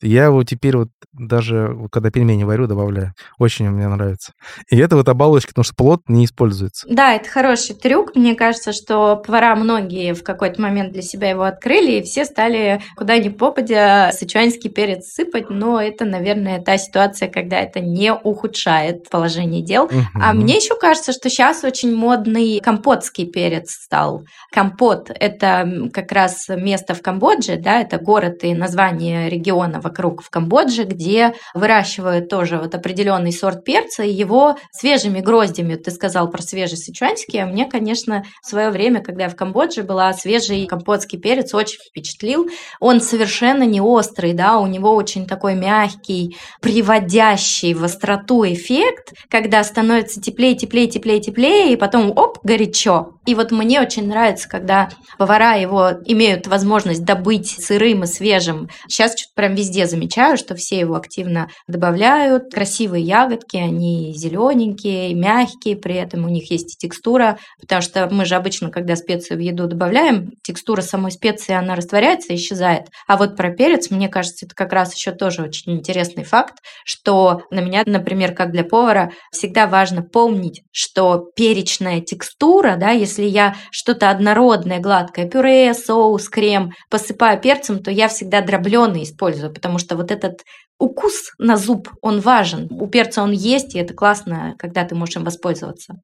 Я 0.00 0.26
его 0.26 0.44
теперь 0.44 0.76
вот 0.76 0.88
даже, 1.12 1.76
когда 1.90 2.10
пельмени 2.10 2.44
варю, 2.44 2.66
добавляю. 2.66 3.14
Очень 3.38 3.70
мне 3.70 3.88
нравится. 3.88 4.32
И 4.70 4.76
это 4.76 4.96
вот 4.96 5.08
оболочка, 5.08 5.48
потому 5.50 5.64
что 5.64 5.74
плод 5.74 6.02
не 6.08 6.24
используется. 6.24 6.86
Да, 6.88 7.14
это 7.14 7.28
хороший 7.28 7.74
трюк. 7.74 8.14
Мне 8.14 8.34
кажется, 8.34 8.72
что 8.72 9.16
повара 9.16 9.56
многие 9.56 10.14
в 10.14 10.22
какой-то 10.22 10.60
момент 10.62 10.92
для 10.92 11.02
себя 11.02 11.30
его 11.30 11.42
открыли, 11.42 11.98
и 11.98 12.02
все 12.02 12.24
стали 12.24 12.80
куда 12.96 13.18
ни 13.18 13.28
попадя 13.28 14.12
сычуанский 14.12 14.70
перец 14.70 15.12
сыпать. 15.12 15.50
Но 15.50 15.80
это, 15.80 16.04
наверное, 16.04 16.60
та 16.60 16.78
ситуация, 16.78 17.28
когда 17.28 17.58
это 17.58 17.80
не 17.80 18.12
ухудшает 18.14 19.08
положение 19.10 19.62
дел. 19.62 19.90
А 20.14 20.32
Мгм. 20.32 20.42
мне 20.42 20.56
еще 20.56 20.76
кажется, 20.76 21.12
что 21.12 21.28
сейчас 21.28 21.64
очень 21.64 21.94
модный 21.94 22.60
компотский 22.60 23.26
перец 23.26 23.72
стал. 23.72 24.24
Компот– 24.52 25.10
это 25.14 25.88
как 25.92 26.12
раз 26.12 26.48
место 26.48 26.94
в 26.94 27.02
Камбодже, 27.02 27.56
да, 27.56 27.80
это 27.80 27.98
город 27.98 28.44
и 28.44 28.54
название 28.54 29.28
региона 29.28 29.80
вокруг 29.88 30.22
в 30.22 30.30
Камбодже, 30.30 30.84
где 30.84 31.34
выращивают 31.54 32.28
тоже 32.28 32.58
вот 32.58 32.74
определенный 32.74 33.32
сорт 33.32 33.64
перца, 33.64 34.02
и 34.02 34.10
его 34.10 34.56
свежими 34.70 35.20
гроздями, 35.20 35.76
ты 35.76 35.90
сказал 35.90 36.30
про 36.30 36.42
свежий 36.42 36.76
сычуанский, 36.76 37.42
а 37.42 37.46
мне, 37.46 37.64
конечно, 37.64 38.24
в 38.42 38.46
свое 38.48 38.70
время, 38.70 39.02
когда 39.02 39.24
я 39.24 39.30
в 39.30 39.36
Камбодже 39.36 39.82
была, 39.82 40.12
свежий 40.12 40.66
камбодский 40.66 41.18
перец 41.18 41.54
очень 41.54 41.78
впечатлил. 41.78 42.48
Он 42.80 43.00
совершенно 43.00 43.62
не 43.62 43.80
острый, 43.80 44.34
да, 44.34 44.58
у 44.58 44.66
него 44.66 44.94
очень 44.94 45.26
такой 45.26 45.54
мягкий, 45.54 46.36
приводящий 46.60 47.74
в 47.74 47.84
остроту 47.84 48.44
эффект, 48.44 49.14
когда 49.30 49.64
становится 49.64 50.20
теплее, 50.20 50.54
теплее, 50.54 50.86
теплее, 50.88 51.20
теплее, 51.20 51.72
и 51.72 51.76
потом 51.76 52.10
оп, 52.16 52.38
горячо. 52.42 53.14
И 53.26 53.34
вот 53.34 53.50
мне 53.50 53.80
очень 53.80 54.08
нравится, 54.08 54.48
когда 54.48 54.90
повара 55.18 55.56
его 55.56 55.90
имеют 56.06 56.46
возможность 56.46 57.04
добыть 57.04 57.48
сырым 57.48 58.04
и 58.04 58.06
свежим. 58.06 58.68
Сейчас 58.86 59.12
что-то 59.12 59.32
прям 59.34 59.54
везде 59.54 59.77
замечаю, 59.86 60.36
что 60.36 60.54
все 60.54 60.78
его 60.80 60.94
активно 60.94 61.48
добавляют. 61.66 62.52
Красивые 62.52 63.04
ягодки, 63.04 63.56
они 63.56 64.12
зелененькие, 64.14 65.14
мягкие, 65.14 65.76
при 65.76 65.94
этом 65.94 66.24
у 66.24 66.28
них 66.28 66.50
есть 66.50 66.74
и 66.74 66.78
текстура, 66.78 67.38
потому 67.60 67.82
что 67.82 68.08
мы 68.10 68.24
же 68.24 68.34
обычно, 68.34 68.70
когда 68.70 68.96
специю 68.96 69.38
в 69.38 69.40
еду 69.40 69.66
добавляем, 69.66 70.32
текстура 70.42 70.80
самой 70.80 71.12
специи, 71.12 71.52
она 71.52 71.74
растворяется, 71.74 72.34
исчезает. 72.34 72.86
А 73.06 73.16
вот 73.16 73.36
про 73.36 73.50
перец, 73.50 73.90
мне 73.90 74.08
кажется, 74.08 74.46
это 74.46 74.54
как 74.54 74.72
раз 74.72 74.94
еще 74.94 75.12
тоже 75.12 75.42
очень 75.42 75.72
интересный 75.72 76.24
факт, 76.24 76.58
что 76.84 77.42
на 77.50 77.60
меня, 77.60 77.82
например, 77.84 78.34
как 78.34 78.50
для 78.52 78.64
повара, 78.64 79.12
всегда 79.30 79.66
важно 79.66 80.02
помнить, 80.02 80.62
что 80.72 81.30
перечная 81.36 82.00
текстура, 82.00 82.76
да, 82.76 82.90
если 82.90 83.24
я 83.24 83.56
что-то 83.70 84.10
однородное, 84.10 84.80
гладкое, 84.80 85.28
пюре, 85.28 85.74
соус, 85.74 86.28
крем 86.28 86.72
посыпаю 86.90 87.40
перцем, 87.40 87.82
то 87.82 87.90
я 87.90 88.08
всегда 88.08 88.40
дробленый 88.40 89.02
использую, 89.02 89.52
потому 89.52 89.67
что 89.76 89.96
вот 89.96 90.10
этот 90.10 90.44
укус 90.78 91.32
на 91.38 91.58
зуб, 91.58 91.90
он 92.00 92.20
важен. 92.20 92.68
У 92.70 92.86
перца 92.86 93.22
он 93.22 93.32
есть, 93.32 93.74
и 93.74 93.78
это 93.78 93.92
классно, 93.92 94.54
когда 94.58 94.86
ты 94.86 94.94
можешь 94.94 95.16
им 95.16 95.24
воспользоваться. 95.24 95.96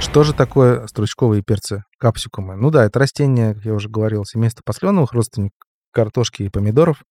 Что 0.00 0.22
же 0.22 0.32
такое 0.32 0.86
стручковые 0.86 1.42
перцы, 1.42 1.82
капсикумы? 1.98 2.56
Ну 2.56 2.70
да, 2.70 2.84
это 2.84 2.98
растение, 2.98 3.54
как 3.54 3.64
я 3.64 3.74
уже 3.74 3.88
говорил, 3.88 4.24
семейство 4.24 4.62
посленовых, 4.64 5.12
родственник 5.12 5.52
картошки 5.92 6.44
и 6.44 6.48
помидоров. 6.48 7.02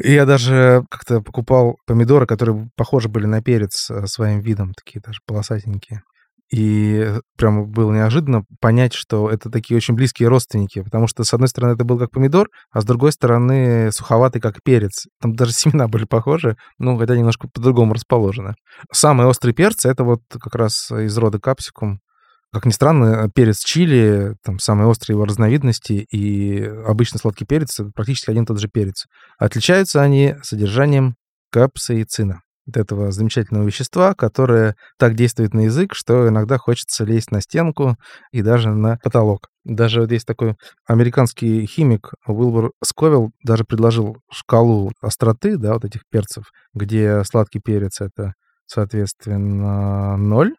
И 0.00 0.12
я 0.12 0.24
даже 0.26 0.84
как-то 0.90 1.20
покупал 1.20 1.76
помидоры, 1.86 2.26
которые 2.26 2.68
похожи 2.76 3.08
были 3.08 3.26
на 3.26 3.42
перец 3.42 3.90
э, 3.90 4.06
своим 4.06 4.40
видом, 4.40 4.72
такие 4.74 5.00
даже 5.00 5.18
полосатенькие. 5.26 6.02
И 6.50 7.14
прямо 7.36 7.64
было 7.64 7.92
неожиданно 7.92 8.44
понять, 8.60 8.94
что 8.94 9.30
это 9.30 9.50
такие 9.50 9.76
очень 9.76 9.94
близкие 9.94 10.28
родственники, 10.28 10.82
потому 10.82 11.06
что, 11.06 11.22
с 11.22 11.34
одной 11.34 11.48
стороны, 11.48 11.74
это 11.74 11.84
был 11.84 11.98
как 11.98 12.10
помидор, 12.10 12.48
а 12.70 12.80
с 12.80 12.84
другой 12.84 13.12
стороны, 13.12 13.92
суховатый 13.92 14.40
как 14.40 14.62
перец. 14.62 15.06
Там 15.20 15.34
даже 15.34 15.52
семена 15.54 15.88
были 15.88 16.04
похожи, 16.04 16.56
ну, 16.78 16.96
хотя 16.98 17.16
немножко 17.16 17.48
по-другому 17.48 17.92
расположены. 17.92 18.54
Самые 18.92 19.28
острые 19.28 19.54
перцы— 19.54 19.88
это 19.90 20.04
вот 20.04 20.20
как 20.30 20.54
раз 20.54 20.90
из 20.90 21.16
рода 21.18 21.38
капсикум. 21.38 22.00
Как 22.50 22.64
ни 22.64 22.70
странно, 22.70 23.30
перец 23.34 23.58
чили, 23.62 24.34
там 24.42 24.58
самые 24.58 24.88
острые 24.88 25.16
его 25.16 25.26
разновидности, 25.26 26.06
и 26.10 26.62
обычно 26.86 27.18
сладкий 27.18 27.44
перец— 27.44 27.78
практически 27.94 28.30
один 28.30 28.44
и 28.44 28.46
тот 28.46 28.58
же 28.58 28.68
перец. 28.68 29.04
Отличаются 29.38 30.00
они 30.00 30.34
содержанием 30.42 31.16
капсаицина 31.50 32.40
этого 32.76 33.10
замечательного 33.12 33.66
вещества, 33.66 34.14
которое 34.14 34.76
так 34.98 35.14
действует 35.14 35.54
на 35.54 35.60
язык, 35.60 35.94
что 35.94 36.28
иногда 36.28 36.58
хочется 36.58 37.04
лезть 37.04 37.30
на 37.30 37.40
стенку 37.40 37.96
и 38.32 38.42
даже 38.42 38.70
на 38.70 38.98
потолок. 39.02 39.48
Даже 39.64 40.00
вот 40.00 40.12
есть 40.12 40.26
такой 40.26 40.56
американский 40.86 41.66
химик 41.66 42.12
Уилбур 42.26 42.72
Сковилл 42.82 43.30
даже 43.42 43.64
предложил 43.64 44.16
шкалу 44.32 44.92
остроты, 45.00 45.56
да, 45.56 45.74
вот 45.74 45.84
этих 45.84 46.02
перцев, 46.10 46.44
где 46.74 47.22
сладкий 47.24 47.60
перец— 47.60 48.00
это, 48.00 48.34
соответственно, 48.66 50.16
ноль, 50.16 50.54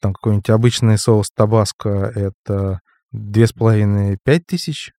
там 0.00 0.12
какой-нибудь 0.12 0.50
обычный 0.50 0.98
соус 0.98 1.30
табаско— 1.34 1.88
это 2.14 2.80
2,5-5 3.14 4.16
тысяч 4.46 4.90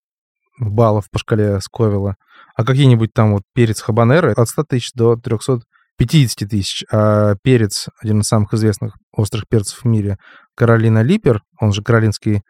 баллов 0.60 1.10
по 1.12 1.20
шкале 1.20 1.60
Сковилла, 1.62 2.16
а 2.56 2.64
какие-нибудь 2.64 3.14
там 3.14 3.34
вот 3.34 3.44
перец 3.54 3.82
хабанеро 3.82 4.34
от 4.36 4.48
100 4.48 4.64
тысяч 4.64 4.92
до 4.94 5.16
300 5.16 5.60
50 5.98 6.50
тысяч, 6.50 6.84
а 6.92 7.36
перец, 7.42 7.88
один 8.02 8.20
из 8.20 8.28
самых 8.28 8.54
известных 8.54 8.98
острых 9.14 9.48
перцев 9.48 9.80
в 9.84 9.86
мире, 9.86 10.18
Каролина 10.56 11.02
Липер, 11.02 11.42
он 11.60 11.72
же 11.74 11.82
каролинский 11.82 12.42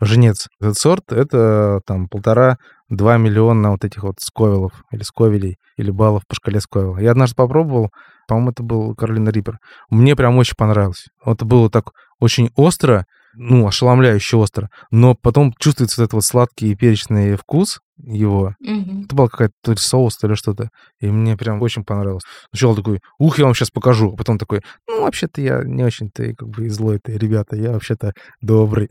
женец, 0.00 0.48
этот 0.60 0.76
сорт, 0.76 1.12
это 1.12 1.80
там 1.86 2.08
полтора-два 2.08 3.16
миллиона 3.16 3.70
вот 3.70 3.84
этих 3.84 4.02
вот 4.02 4.16
сковилов 4.20 4.72
или 4.90 5.02
сковелей, 5.02 5.56
или 5.76 5.90
баллов 5.90 6.22
по 6.26 6.34
шкале 6.34 6.60
сковила. 6.60 6.98
Я 6.98 7.10
однажды 7.12 7.36
попробовал, 7.36 7.90
по-моему, 8.26 8.50
это 8.50 8.62
был 8.62 8.94
Каролина 8.94 9.30
Риппер. 9.30 9.58
Мне 9.90 10.16
прям 10.16 10.36
очень 10.38 10.56
понравилось. 10.56 11.06
Вот 11.24 11.36
это 11.36 11.44
было 11.44 11.70
так 11.70 11.90
очень 12.20 12.50
остро, 12.56 13.04
ну, 13.36 13.66
ошеломляюще 13.66 14.36
остро, 14.36 14.68
но 14.90 15.14
потом 15.14 15.54
чувствуется 15.58 16.00
вот 16.00 16.04
этот 16.04 16.14
вот 16.14 16.24
сладкий 16.24 16.72
и 16.72 16.76
перечный 16.76 17.36
вкус 17.36 17.80
его. 17.96 18.54
Мгм. 18.60 19.04
Это 19.04 19.14
был 19.14 19.28
какая-то 19.28 19.54
то 19.62 19.72
ли 19.72 19.78
соус, 19.78 20.16
то 20.16 20.28
ли 20.28 20.34
что-то. 20.34 20.68
И 21.00 21.06
мне 21.06 21.36
прям 21.36 21.62
очень 21.62 21.84
понравилось. 21.84 22.24
Сначала 22.50 22.76
такой, 22.76 23.00
ух, 23.18 23.38
я 23.38 23.44
вам 23.44 23.54
сейчас 23.54 23.70
покажу. 23.70 24.12
А 24.12 24.16
потом 24.16 24.38
такой, 24.38 24.62
ну, 24.88 25.02
вообще-то 25.02 25.40
я 25.40 25.62
не 25.64 25.84
очень-то 25.84 26.34
как 26.34 26.48
бы 26.48 26.66
и 26.66 26.68
злой-то, 26.68 27.12
ребята, 27.12 27.56
я 27.56 27.72
вообще-то 27.72 28.12
добрый. 28.40 28.88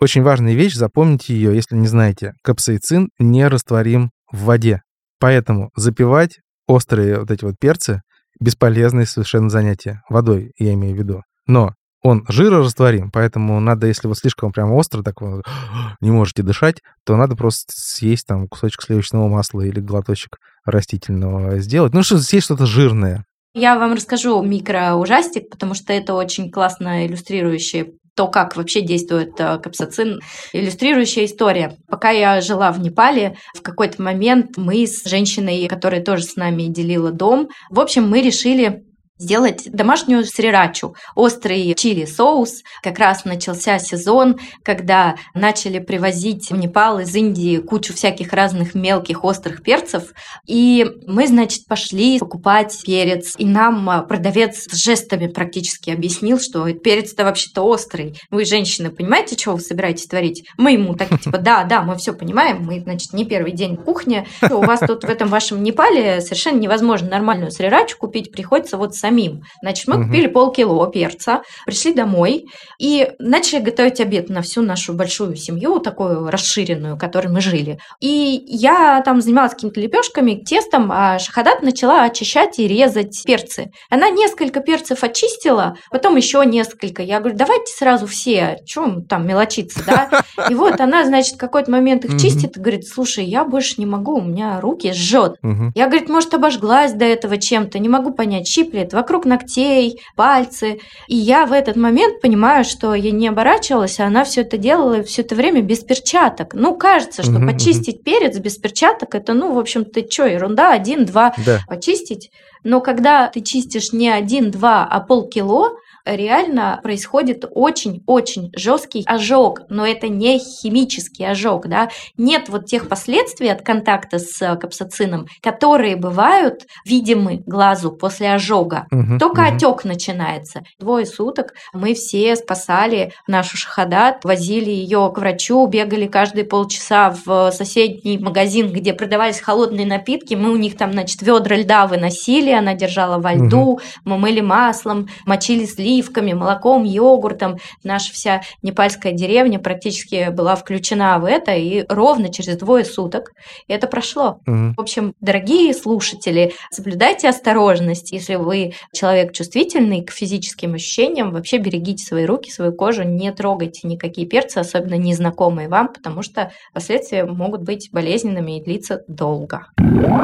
Очень 0.00 0.22
важная 0.22 0.54
вещь, 0.54 0.74
запомните 0.74 1.34
ее, 1.34 1.54
если 1.54 1.76
не 1.76 1.86
знаете. 1.86 2.34
Капсаицин 2.42 3.08
не 3.18 3.46
растворим 3.48 4.10
в 4.30 4.44
воде. 4.44 4.82
Поэтому 5.18 5.70
запивать 5.74 6.40
острые 6.66 7.20
вот 7.20 7.30
эти 7.30 7.44
вот 7.44 7.54
перцы 7.58 8.02
бесполезное 8.38 9.06
совершенно 9.06 9.48
занятие. 9.48 10.02
Водой, 10.10 10.52
я 10.58 10.74
имею 10.74 10.94
в 10.94 10.98
виду. 10.98 11.22
Но 11.46 11.72
он 12.06 12.24
жирорастворим, 12.28 13.10
поэтому 13.10 13.58
надо, 13.60 13.86
если 13.86 14.06
вот 14.06 14.18
слишком 14.18 14.52
прям 14.52 14.72
остро, 14.72 15.02
так 15.02 15.20
вот, 15.20 15.44
не 16.00 16.10
можете 16.10 16.42
дышать, 16.42 16.82
то 17.04 17.16
надо 17.16 17.36
просто 17.36 17.72
съесть 17.74 18.26
там 18.26 18.48
кусочек 18.48 18.82
сливочного 18.82 19.28
масла 19.28 19.62
или 19.62 19.80
глоточек 19.80 20.38
растительного 20.64 21.58
сделать. 21.58 21.94
Ну, 21.94 22.02
что 22.02 22.18
съесть 22.18 22.46
что-то 22.46 22.66
жирное. 22.66 23.24
Я 23.54 23.78
вам 23.78 23.94
расскажу 23.94 24.42
микроужастик, 24.42 25.48
потому 25.50 25.74
что 25.74 25.92
это 25.92 26.14
очень 26.14 26.50
классно 26.50 27.06
иллюстрирующее 27.06 27.92
то, 28.14 28.28
как 28.28 28.56
вообще 28.56 28.80
действует 28.80 29.38
э, 29.38 29.58
капсацин. 29.58 30.20
Иллюстрирующая 30.54 31.26
история. 31.26 31.76
Пока 31.86 32.10
я 32.10 32.40
жила 32.40 32.72
в 32.72 32.80
Непале, 32.80 33.36
в 33.54 33.60
какой-то 33.60 34.02
момент 34.02 34.56
мы 34.56 34.86
с 34.86 35.04
женщиной, 35.04 35.68
которая 35.68 36.02
тоже 36.02 36.22
с 36.22 36.34
нами 36.34 36.64
делила 36.64 37.12
дом, 37.12 37.50
в 37.68 37.78
общем, 37.78 38.08
мы 38.08 38.22
решили 38.22 38.85
сделать 39.18 39.70
домашнюю 39.70 40.24
срирачу, 40.24 40.94
острый 41.14 41.74
чили-соус. 41.74 42.62
Как 42.82 42.98
раз 42.98 43.24
начался 43.24 43.78
сезон, 43.78 44.38
когда 44.62 45.16
начали 45.34 45.78
привозить 45.78 46.50
в 46.50 46.56
Непал 46.56 47.00
из 47.00 47.14
Индии 47.14 47.58
кучу 47.58 47.94
всяких 47.94 48.32
разных 48.32 48.74
мелких 48.74 49.24
острых 49.24 49.62
перцев. 49.62 50.12
И 50.46 50.86
мы, 51.06 51.26
значит, 51.26 51.66
пошли 51.66 52.18
покупать 52.18 52.82
перец. 52.84 53.34
И 53.38 53.46
нам 53.46 53.88
а, 53.88 54.02
продавец 54.02 54.66
с 54.70 54.76
жестами 54.76 55.26
практически 55.26 55.90
объяснил, 55.90 56.38
что 56.38 56.70
перец-то 56.72 57.24
вообще-то 57.24 57.62
острый. 57.62 58.18
Вы, 58.30 58.44
женщины, 58.44 58.90
понимаете, 58.90 59.36
что 59.36 59.52
вы 59.52 59.60
собираетесь 59.60 60.06
творить? 60.06 60.46
Мы 60.58 60.72
ему 60.72 60.94
так, 60.94 61.08
типа, 61.22 61.38
да, 61.38 61.64
да, 61.64 61.82
мы 61.82 61.96
все 61.96 62.12
понимаем, 62.12 62.62
мы, 62.62 62.80
значит, 62.80 63.12
не 63.12 63.24
первый 63.24 63.52
день 63.52 63.76
в 63.76 63.82
кухне. 63.82 64.26
У 64.42 64.62
вас 64.62 64.80
тут 64.80 65.04
в 65.04 65.08
этом 65.08 65.28
вашем 65.28 65.62
Непале 65.62 66.20
совершенно 66.20 66.58
невозможно 66.58 67.08
нормальную 67.08 67.50
срирачу 67.50 67.96
купить, 67.98 68.30
приходится 68.30 68.76
вот 68.76 68.94
самим. 69.06 69.42
Значит, 69.62 69.86
мы 69.88 69.96
Мгм. 69.98 70.06
купили 70.06 70.26
полкило 70.26 70.90
перца, 70.90 71.42
пришли 71.64 71.92
домой 71.94 72.46
и 72.78 73.10
начали 73.18 73.60
готовить 73.60 74.00
обед 74.00 74.28
на 74.28 74.42
всю 74.42 74.62
нашу 74.62 74.94
большую 74.94 75.36
семью, 75.36 75.78
такую 75.78 76.28
расширенную, 76.30 76.96
в 76.96 76.98
которой 76.98 77.28
мы 77.28 77.40
жили. 77.40 77.78
И 78.00 78.42
я 78.48 79.00
там 79.04 79.20
занималась 79.20 79.52
какими-то 79.52 79.80
лепешками, 79.80 80.34
тестом, 80.34 80.90
а 80.92 81.18
Шахадат 81.18 81.62
начала 81.62 82.02
очищать 82.04 82.58
и 82.58 82.66
резать 82.66 83.22
перцы. 83.24 83.70
Она 83.90 84.10
несколько 84.10 84.60
перцев 84.60 85.04
очистила, 85.04 85.76
потом 85.90 86.16
еще 86.16 86.44
несколько. 86.44 87.02
Я 87.02 87.20
говорю, 87.20 87.36
давайте 87.36 87.72
сразу 87.72 88.06
все, 88.06 88.58
чем 88.66 89.04
там 89.04 89.26
мелочиться, 89.26 89.82
да? 89.86 90.10
И 90.50 90.54
вот 90.54 90.80
она, 90.80 91.04
значит, 91.04 91.34
в 91.34 91.38
какой-то 91.38 91.70
момент 91.70 92.04
их 92.04 92.20
чистит 92.20 92.56
и 92.56 92.60
говорит, 92.60 92.86
слушай, 92.88 93.24
я 93.24 93.44
больше 93.44 93.74
не 93.78 93.86
могу, 93.86 94.16
у 94.16 94.22
меня 94.22 94.60
руки 94.60 94.92
жжет. 94.92 95.36
Я, 95.74 95.86
говорит, 95.86 96.08
может, 96.08 96.34
обожглась 96.34 96.92
до 96.92 97.04
этого 97.04 97.38
чем-то, 97.38 97.78
не 97.78 97.88
могу 97.88 98.12
понять, 98.12 98.48
щиплет 98.48 98.92
вокруг 98.96 99.26
ногтей, 99.26 100.00
пальцы. 100.16 100.80
И 101.06 101.14
я 101.16 101.46
в 101.46 101.52
этот 101.52 101.76
момент 101.76 102.20
понимаю, 102.20 102.64
что 102.64 102.94
я 102.94 103.12
не 103.12 103.28
оборачивалась, 103.28 104.00
а 104.00 104.06
она 104.06 104.24
все 104.24 104.40
это 104.40 104.56
делала 104.56 105.02
все 105.02 105.22
это 105.22 105.34
время 105.34 105.60
без 105.62 105.80
перчаток. 105.80 106.54
Ну, 106.54 106.74
кажется, 106.74 107.22
что 107.22 107.32
мгм. 107.32 107.48
почистить 107.52 108.02
перец 108.02 108.38
без 108.38 108.56
перчаток, 108.56 109.14
это, 109.14 109.34
ну, 109.34 109.52
в 109.54 109.58
общем-то, 109.58 110.00
что, 110.10 110.26
ерунда, 110.26 110.72
один-два 110.72 111.34
Да. 111.44 111.60
почистить. 111.68 112.30
Но 112.64 112.80
когда 112.80 113.28
ты 113.28 113.42
чистишь 113.42 113.92
не 113.92 114.08
один-два, 114.08 114.88
а 114.90 115.00
полкило, 115.00 115.76
реально 116.06 116.80
происходит 116.82 117.44
очень-очень 117.50 118.50
жесткий 118.54 119.02
ожог, 119.06 119.62
но 119.68 119.86
это 119.86 120.08
не 120.08 120.38
химический 120.38 121.28
ожог, 121.28 121.66
да, 121.68 121.88
нет 122.16 122.48
вот 122.48 122.66
тех 122.66 122.88
последствий 122.88 123.48
от 123.48 123.62
контакта 123.62 124.18
с 124.18 124.56
капсацином, 124.56 125.26
которые 125.42 125.96
бывают 125.96 126.66
видимы 126.84 127.42
глазу 127.46 127.92
после 127.92 128.32
ожога. 128.32 128.86
Мгм, 128.90 129.18
Только 129.18 129.42
мгм. 129.42 129.56
отек 129.56 129.84
начинается. 129.84 130.62
Двое 130.78 131.06
суток 131.06 131.54
мы 131.72 131.94
все 131.94 132.36
спасали 132.36 133.12
нашу 133.26 133.56
шахадат, 133.56 134.24
возили 134.24 134.70
ее 134.70 135.10
к 135.14 135.18
врачу, 135.18 135.66
бегали 135.66 136.06
каждые 136.06 136.44
полчаса 136.44 137.14
в 137.24 137.50
соседний 137.52 138.18
магазин, 138.18 138.72
где 138.72 138.92
продавались 138.92 139.40
холодные 139.40 139.86
напитки. 139.86 140.34
Мы 140.34 140.50
у 140.50 140.56
них 140.56 140.76
там, 140.76 140.92
значит, 140.92 141.22
ведра 141.22 141.56
льда 141.56 141.86
выносили, 141.86 142.50
она 142.50 142.74
держала 142.74 143.18
во 143.18 143.32
льду, 143.34 143.80
мы 144.04 144.18
мыли 144.18 144.40
маслом, 144.40 145.08
мочили 145.24 145.64
сливками, 145.96 146.32
молоком, 146.32 146.84
йогуртом. 146.84 147.56
Наша 147.82 148.12
вся 148.12 148.42
непальская 148.62 149.12
деревня 149.12 149.58
практически 149.58 150.30
была 150.30 150.54
включена 150.56 151.18
в 151.18 151.24
это, 151.24 151.54
и 151.54 151.84
ровно 151.88 152.28
через 152.32 152.56
двое 152.58 152.84
суток 152.84 153.32
это 153.68 153.86
прошло. 153.86 154.40
Мгм. 154.46 154.74
В 154.74 154.80
общем, 154.80 155.14
дорогие 155.20 155.72
слушатели, 155.74 156.52
соблюдайте 156.70 157.28
осторожность. 157.28 158.12
Если 158.12 158.34
вы 158.34 158.74
человек 158.92 159.32
чувствительный 159.32 160.04
к 160.04 160.10
физическим 160.10 160.74
ощущениям, 160.74 161.32
вообще 161.32 161.58
берегите 161.58 162.04
свои 162.04 162.26
руки, 162.26 162.50
свою 162.50 162.72
кожу, 162.72 163.02
не 163.02 163.32
трогайте 163.32 163.88
никакие 163.88 164.26
перцы, 164.26 164.58
особенно 164.58 164.94
незнакомые 164.94 165.68
вам, 165.68 165.88
потому 165.92 166.22
что 166.22 166.52
последствия 166.74 167.24
могут 167.24 167.62
быть 167.62 167.88
болезненными 167.92 168.58
и 168.58 168.64
длиться 168.64 169.02
долго. 169.08 169.66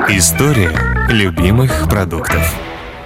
История 0.09 0.73
любимых 1.09 1.88
продуктов. 1.88 2.55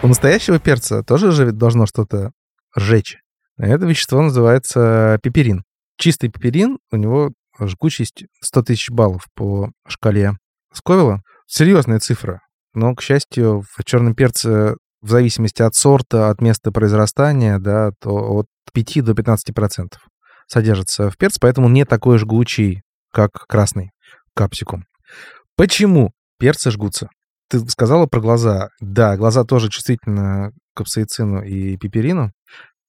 У 0.03 0.09
настоящего 0.09 0.59
перца 0.59 1.03
тоже 1.03 1.33
же 1.33 1.47
ведь 1.47 1.57
должно 1.57 1.87
что-то 1.87 2.31
сжечь. 2.77 3.17
Это 3.59 3.87
вещество 3.87 4.23
называется 4.23 5.19
пеперин. 5.23 5.65
Чистый 5.99 6.29
пеперин, 6.29 6.79
у 6.93 6.97
него 6.97 7.33
жгучесть 7.59 8.25
100 8.43 8.63
тысяч 8.63 8.91
баллов 8.91 9.25
по 9.35 9.71
шкале 9.89 10.33
Сковила. 10.73 11.23
Серьезная 11.47 12.01
цифра. 12.01 12.41
Но, 12.75 12.95
к 12.95 13.03
счастью, 13.03 13.65
в 13.75 13.85
черном 13.85 14.15
перце 14.15 14.75
в 15.01 15.11
зависимости 15.11 15.63
от 15.63 15.75
сорта, 15.75 16.31
от 16.31 16.41
места 16.41 16.73
произрастания, 16.73 17.59
да, 17.59 17.93
то 18.01 18.11
от 18.11 18.47
5 18.73 19.05
до 19.05 19.15
15 19.15 19.55
процентов 19.55 20.03
содержится 20.47 21.11
в 21.11 21.17
перце, 21.17 21.39
поэтому 21.41 21.69
не 21.69 21.85
такой 21.85 22.19
жгучий, 22.19 22.83
как 23.13 23.33
красный 23.47 23.93
капсикум. 24.35 24.85
Почему 25.57 26.13
перцы 26.39 26.71
жгутся? 26.71 27.09
Ты 27.49 27.61
сказала 27.69 28.07
про 28.07 28.21
глаза. 28.21 28.71
Да, 28.81 29.17
глаза 29.17 29.45
тоже 29.45 29.69
чувствительны 29.69 30.51
к 30.51 30.79
капсаицину 30.79 31.43
и 31.43 31.77
пеперину, 31.77 32.33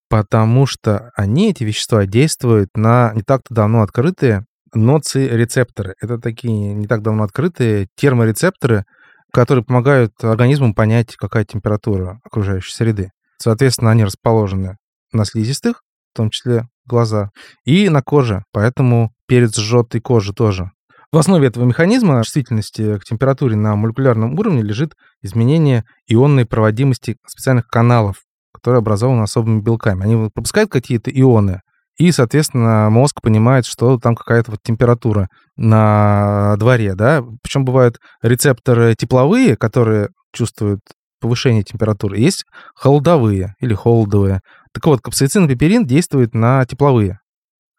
потому 0.09 0.65
что 0.65 1.11
они, 1.15 1.51
эти 1.51 1.63
вещества, 1.63 2.05
действуют 2.05 2.69
на 2.75 3.11
не 3.13 3.21
так-то 3.21 3.53
давно 3.53 3.81
открытые 3.81 4.45
ноци-рецепторы. 4.73 5.95
Это 6.01 6.17
такие 6.17 6.73
не 6.73 6.87
так 6.87 7.01
давно 7.01 7.23
открытые 7.23 7.87
терморецепторы, 7.95 8.85
которые 9.31 9.63
помогают 9.63 10.11
организму 10.23 10.73
понять, 10.73 11.15
какая 11.15 11.45
температура 11.45 12.19
окружающей 12.23 12.73
среды. 12.73 13.11
Соответственно, 13.37 13.91
они 13.91 14.03
расположены 14.03 14.77
на 15.11 15.25
слизистых, 15.25 15.83
в 16.13 16.17
том 16.17 16.29
числе 16.29 16.67
глаза, 16.85 17.29
и 17.65 17.89
на 17.89 18.01
коже. 18.01 18.43
Поэтому 18.51 19.11
перец 19.27 19.57
жжет 19.57 19.93
и 19.95 19.99
кожу 19.99 20.33
тоже. 20.33 20.71
В 21.11 21.17
основе 21.17 21.47
этого 21.47 21.63
механизма 21.63 22.21
чувствительности 22.23 22.97
к 22.97 23.05
температуре 23.05 23.55
на 23.55 23.75
молекулярном 23.75 24.37
уровне 24.37 24.61
лежит 24.61 24.93
изменение 25.21 25.85
ионной 26.05 26.45
проводимости 26.45 27.15
специальных 27.25 27.67
каналов, 27.67 28.17
которые 28.53 28.79
образованы 28.79 29.21
особыми 29.21 29.61
белками. 29.61 30.03
Они 30.03 30.29
пропускают 30.29 30.69
какие-то 30.69 31.09
ионы, 31.09 31.61
и, 31.97 32.11
соответственно, 32.11 32.89
мозг 32.89 33.21
понимает, 33.21 33.65
что 33.65 33.97
там 33.97 34.15
какая-то 34.15 34.51
вот 34.51 34.59
температура 34.61 35.29
на 35.55 36.55
дворе, 36.57 36.93
да. 36.93 37.23
Причем 37.41 37.65
бывают 37.65 37.99
рецепторы 38.21 38.93
тепловые, 38.95 39.55
которые 39.55 40.09
чувствуют 40.31 40.81
повышение 41.19 41.63
температуры, 41.63 42.19
есть 42.19 42.45
холодовые 42.75 43.55
или 43.59 43.73
холодовые. 43.73 44.41
Так 44.73 44.85
вот, 44.85 45.01
капсаицин 45.01 45.45
и 45.45 45.49
пеперин 45.49 45.85
действуют 45.85 46.35
на 46.35 46.63
тепловые. 46.65 47.19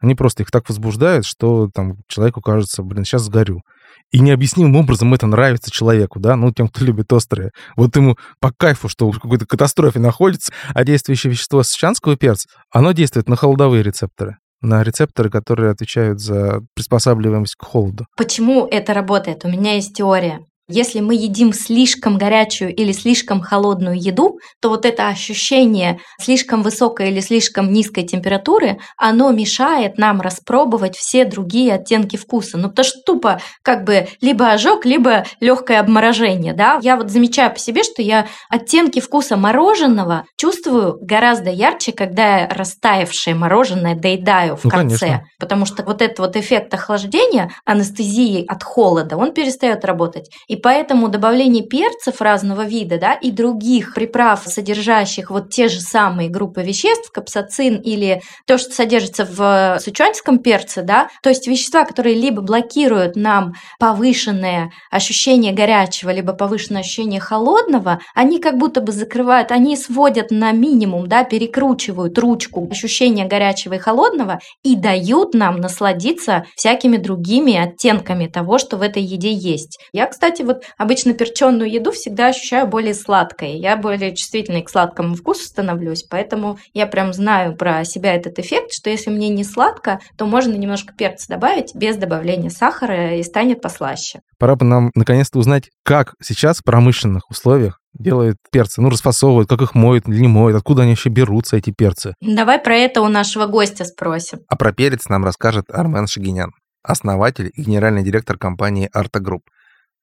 Они 0.01 0.15
просто 0.15 0.43
их 0.43 0.51
так 0.51 0.69
возбуждают, 0.69 1.25
что 1.25 1.69
там 1.75 1.97
человеку 2.09 2.41
кажется, 2.41 2.83
блин, 2.83 3.05
сейчас 3.05 3.23
сгорю. 3.23 3.63
И 4.11 4.21
необъяснимым 4.21 4.77
образом 4.77 5.13
это 5.13 5.27
нравится 5.27 5.71
человеку, 5.71 6.21
да, 6.21 6.37
ну, 6.37 6.53
тем, 6.53 6.69
кто 6.69 6.85
любит 6.85 7.13
острые. 7.13 7.51
Вот 7.77 7.97
ему 7.97 8.17
по 8.41 8.53
кайфу, 8.53 8.89
что 8.89 9.11
в 9.11 9.19
какой-то 9.19 9.47
катастрофе 9.47 9.99
находится, 9.99 10.53
а 10.75 10.85
действующее 10.85 11.31
вещество 11.31 11.63
сычанского 11.63 12.17
перца, 12.17 12.49
оно 12.71 12.93
действует 12.93 13.29
на 13.29 13.37
холодовые 13.37 13.83
рецепторы 13.83 14.37
на 14.61 14.83
рецепторы, 14.83 15.31
которые 15.31 15.71
отвечают 15.71 16.21
за 16.21 16.63
приспосабливаемость 16.75 17.55
к 17.55 17.65
холоду. 17.65 18.07
Почему 18.17 18.67
это 18.67 18.93
работает? 18.93 19.45
У 19.45 19.49
меня 19.49 19.75
есть 19.75 19.95
теория. 19.95 20.41
Если 20.71 21.01
мы 21.01 21.15
едим 21.15 21.55
слишком 21.55 22.19
горячую 22.19 22.75
или 22.75 22.93
слишком 22.93 23.41
холодную 23.41 23.99
еду, 23.99 24.39
то 24.61 24.69
вот 24.69 24.85
это 24.85 25.09
ощущение 25.09 25.99
слишком 26.21 26.63
высокой 26.63 27.09
или 27.11 27.21
слишком 27.21 27.73
низкой 27.73 28.03
температуры, 28.03 28.79
оно 28.99 29.31
мешает 29.33 29.97
нам 29.97 30.21
распробовать 30.21 30.95
все 30.95 31.25
другие 31.25 31.73
оттенки 31.75 32.17
вкуса. 32.17 32.59
Ну, 32.59 32.69
потому 32.69 32.85
что 32.85 33.01
тупо 33.07 33.41
как 33.63 33.85
бы 33.85 34.09
либо 34.21 34.51
ожог, 34.53 34.85
либо 34.85 35.25
легкое 35.41 35.81
обморожение, 35.81 36.53
да. 36.53 36.79
Я 36.83 36.97
вот 36.97 37.09
замечаю 37.11 37.51
по 37.51 37.59
себе, 37.59 37.83
что 37.83 38.03
я 38.03 38.27
оттенки 38.51 39.01
вкуса 39.01 39.39
мороженого 39.39 40.25
чувствую 40.37 40.99
гораздо 41.01 41.49
ярче, 41.51 41.93
когда 41.93 42.41
я 42.41 42.49
растаявшее 42.49 43.35
мороженое 43.35 43.95
доедаю 43.95 44.57
в 44.57 44.65
Ну, 44.65 44.71
конце. 44.71 44.99
конечно. 44.99 45.25
Потому 45.39 45.65
что 45.65 45.83
вот 45.83 46.03
этот 46.03 46.19
вот 46.19 46.37
эффект 46.37 46.75
охлаждения, 46.75 47.51
анестезии 47.65 48.45
от 48.47 48.63
холода, 48.63 49.17
он 49.17 49.33
перестает 49.33 49.87
работать. 49.87 50.29
И 50.47 50.58
поэтому 50.59 51.09
добавление 51.09 51.65
перцев 51.65 52.21
разного 52.21 52.63
вида, 52.63 52.99
да, 52.99 53.15
и 53.15 53.31
других 53.31 53.95
приправ, 53.95 54.43
содержащих 54.47 55.31
вот 55.31 55.51
те 55.51 55.69
же 55.69 55.81
самые 55.81 56.29
группы 56.29 56.63
веществ, 56.63 57.11
капсацин 57.11 57.77
или 57.77 58.23
то, 58.47 58.59
что 58.59 58.73
содержится 58.73 59.25
в 59.25 59.79
сычуанском 59.81 60.39
перце, 60.39 60.83
да, 60.83 61.09
то 61.23 61.29
есть 61.29 61.47
вещества, 61.47 61.85
которые 61.85 62.15
либо 62.15 62.43
блокируют 62.43 63.17
нам 63.17 63.55
повышенное 63.79 64.71
ощущение 64.91 65.53
горячего, 65.53 66.11
либо 66.11 66.33
повышенное 66.33 66.81
ощущение 66.81 67.21
холодного, 67.21 68.01
они 68.15 68.39
как 68.39 68.59
будто 68.59 68.81
бы 68.81 68.93
закрывают, 68.93 69.51
они 69.53 69.77
сводят 69.77 70.31
на 70.31 70.53
минимум, 70.53 71.09
да, 71.09 71.25
перекручивают 71.25 72.19
ручку 72.19 72.69
ощущения 72.71 73.25
горячего 73.27 73.75
и 73.75 73.79
холодного 73.79 74.41
и 74.63 74.77
дают 74.77 75.35
нам 75.35 75.57
насладиться 75.57 76.45
всякими 76.57 76.97
другими 76.97 77.57
оттенками 77.57 78.27
того, 78.27 78.59
что 78.59 78.77
в 78.77 78.83
этой 78.83 79.03
еде 79.03 79.33
есть. 79.33 79.79
Я, 79.93 80.07
кстати, 80.07 80.43
вот 80.49 80.65
обычно 80.77 81.15
перченую 81.15 81.71
еду 81.71 81.93
всегда 81.93 82.29
ощущаю 82.29 82.67
более 82.67 82.95
сладкой. 82.95 83.57
Я 83.57 83.77
более 83.77 84.15
чувствительной 84.17 84.63
к 84.63 84.71
сладкому 84.71 85.15
вкусу 85.15 85.45
становлюсь, 85.45 86.03
поэтому 86.03 86.59
я 86.75 86.87
прям 86.87 87.13
знаю 87.13 87.55
про 87.57 87.85
себя 87.85 88.15
этот 88.15 88.39
эффект, 88.39 88.73
что 88.73 88.91
если 88.91 89.11
мне 89.11 89.29
не 89.29 89.45
сладко, 89.45 90.01
то 90.17 90.27
можно 90.27 90.55
немножко 90.55 90.93
перца 90.93 91.29
добавить 91.29 91.75
без 91.75 91.97
добавления 91.97 92.51
сахара 92.51 93.17
и 93.17 93.23
станет 93.23 93.61
послаще. 93.61 94.21
Пора 94.39 94.57
бы 94.57 94.65
нам 94.65 94.91
наконец-то 94.95 95.39
узнать, 95.39 95.71
как 95.85 96.15
сейчас 96.23 96.59
в 96.59 96.65
промышленных 96.65 97.31
условиях 97.31 97.81
делают 97.93 98.37
перцы. 98.51 98.81
Ну, 98.81 98.91
расфасовывают, 98.91 99.49
как 99.49 99.61
их 99.63 99.75
моют 99.75 100.09
или 100.09 100.21
не 100.21 100.29
моют, 100.29 100.57
откуда 100.57 100.83
они 100.83 100.93
вообще 100.93 101.09
берутся, 101.09 101.57
эти 101.57 101.71
перцы. 101.71 102.15
Давай 102.21 102.59
про 102.59 102.77
это 102.77 103.03
у 103.03 103.09
нашего 103.09 103.47
гостя 103.47 103.85
спросим. 103.85 104.41
А 104.49 104.57
про 104.57 104.73
перец 104.73 105.09
нам 105.09 105.25
расскажет 105.25 105.67
Армен 105.71 106.07
Шагинян, 106.07 106.53
основатель 106.83 107.51
и 107.55 107.63
генеральный 107.63 108.03
директор 108.03 108.39
компании 108.39 108.89
«Арта 108.93 109.21
Групп». 109.21 109.43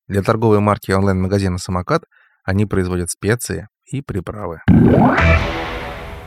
Для 0.07 0.21
торговой 0.21 0.59
марки 0.59 0.91
онлайн-магазина 0.91 1.57
«Самокат» 1.57 2.03
они 2.43 2.67
производят 2.67 3.09
специи 3.09 3.67
и 3.91 4.01
приправы. 4.01 4.61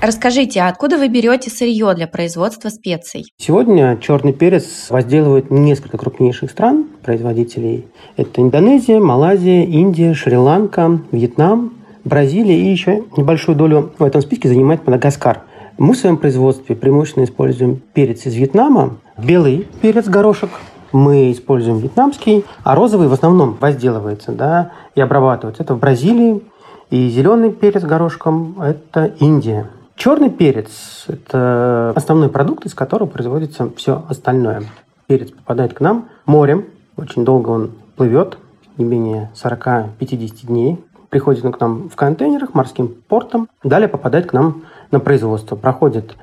Расскажите, 0.01 0.61
а 0.61 0.69
откуда 0.69 0.99
вы 0.99 1.09
берете 1.09 1.49
сырье 1.49 1.95
для 1.95 2.09
производства 2.09 2.71
специй? 2.71 3.33
Сегодня 3.37 3.97
черный 3.99 4.33
перец 4.33 4.91
возделывают 4.91 5.53
несколько 5.53 5.97
крупнейших 5.97 6.51
стран, 6.51 6.89
производителей. 7.05 7.87
Это 8.17 8.41
Индонезия, 8.41 8.99
Малайзия, 8.99 9.65
Индия, 9.65 10.13
Шри-Ланка, 10.13 11.01
Вьетнам, 11.13 11.75
Бразилия 12.03 12.61
и 12.61 12.71
еще 12.71 13.05
небольшую 13.17 13.57
долю 13.57 13.93
в 13.97 14.03
этом 14.03 14.23
списке 14.23 14.49
занимает 14.49 14.85
Мадагаскар. 14.87 15.43
Мы 15.79 15.95
в 15.95 15.99
своем 15.99 16.17
производстве 16.17 16.75
преимущественно 16.75 17.25
используем 17.25 17.81
перец 17.95 18.27
из 18.27 18.35
Вьетнама, 18.35 18.99
белый 19.17 19.69
перец 19.83 20.09
горошек, 20.09 20.51
мы 20.93 21.33
используем 21.33 21.79
вьетнамский, 21.79 22.45
а 22.65 22.75
розовый 22.75 23.09
в 23.09 23.13
основном 23.13 23.57
возделывается 23.61 24.33
да, 24.33 24.73
и 24.95 25.01
обрабатывается. 25.01 25.63
Это 25.63 25.75
в 25.75 25.79
Бразилии, 25.79 26.43
и 26.91 27.09
зеленый 27.09 27.51
перец 27.51 27.83
горошком– 27.83 28.61
это 28.63 29.07
Индия. 29.21 29.69
Черный 29.97 30.31
перец– 30.31 31.05
это 31.09 31.93
основной 31.95 32.29
продукт, 32.29 32.65
из 32.65 32.75
которого 32.75 33.09
производится 33.09 33.69
все 33.77 34.05
остальное. 34.09 34.63
Перец 35.07 35.31
попадает 35.31 35.75
к 35.75 35.81
нам 35.81 36.09
морем, 36.25 36.67
очень 36.97 37.25
долго 37.25 37.51
он 37.51 37.73
плывет, 37.97 38.39
не 38.77 38.85
менее 38.85 39.31
40-50 39.35 40.47
дней. 40.47 40.85
Приходит 41.11 41.45
он 41.45 41.53
к 41.53 41.61
нам 41.61 41.89
в 41.89 41.97
контейнерах, 41.97 42.55
морским 42.55 42.89
портом. 43.09 43.49
Далее 43.65 43.89
попадает 43.89 44.27
к 44.27 44.33
нам 44.33 44.63
на 44.91 45.01
производство, 45.01 45.57
проходит 45.57 46.17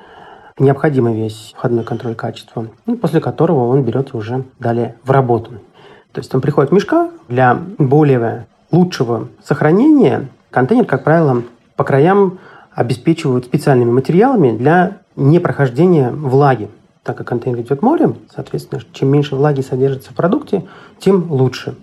необходимый 0.58 1.14
весь 1.14 1.52
входной 1.56 1.84
контроль 1.84 2.14
качества, 2.14 2.68
ну, 2.86 2.96
после 2.96 3.20
которого 3.20 3.68
он 3.68 3.82
берется 3.82 4.16
уже 4.16 4.44
далее 4.58 4.96
в 5.04 5.10
работу. 5.10 5.52
То 6.12 6.20
есть 6.20 6.34
он 6.34 6.40
приходит 6.40 6.70
в 6.70 6.74
мешках 6.74 7.10
для 7.28 7.58
более 7.78 8.46
лучшего 8.70 9.28
сохранения. 9.44 10.28
Контейнер, 10.50 10.86
как 10.86 11.04
правило, 11.04 11.42
по 11.76 11.84
краям 11.84 12.38
обеспечивают 12.72 13.44
специальными 13.44 13.90
материалами 13.90 14.56
для 14.56 14.98
непрохождения 15.14 16.10
влаги. 16.10 16.68
Так 17.02 17.18
как 17.18 17.26
контейнер 17.26 17.60
идет 17.60 17.82
морем, 17.82 18.16
соответственно, 18.34 18.80
чем 18.92 19.10
меньше 19.10 19.36
влаги 19.36 19.60
содержится 19.60 20.12
в 20.12 20.14
продукте, 20.14 20.66
тем 20.98 21.30
лучше. 21.30 21.76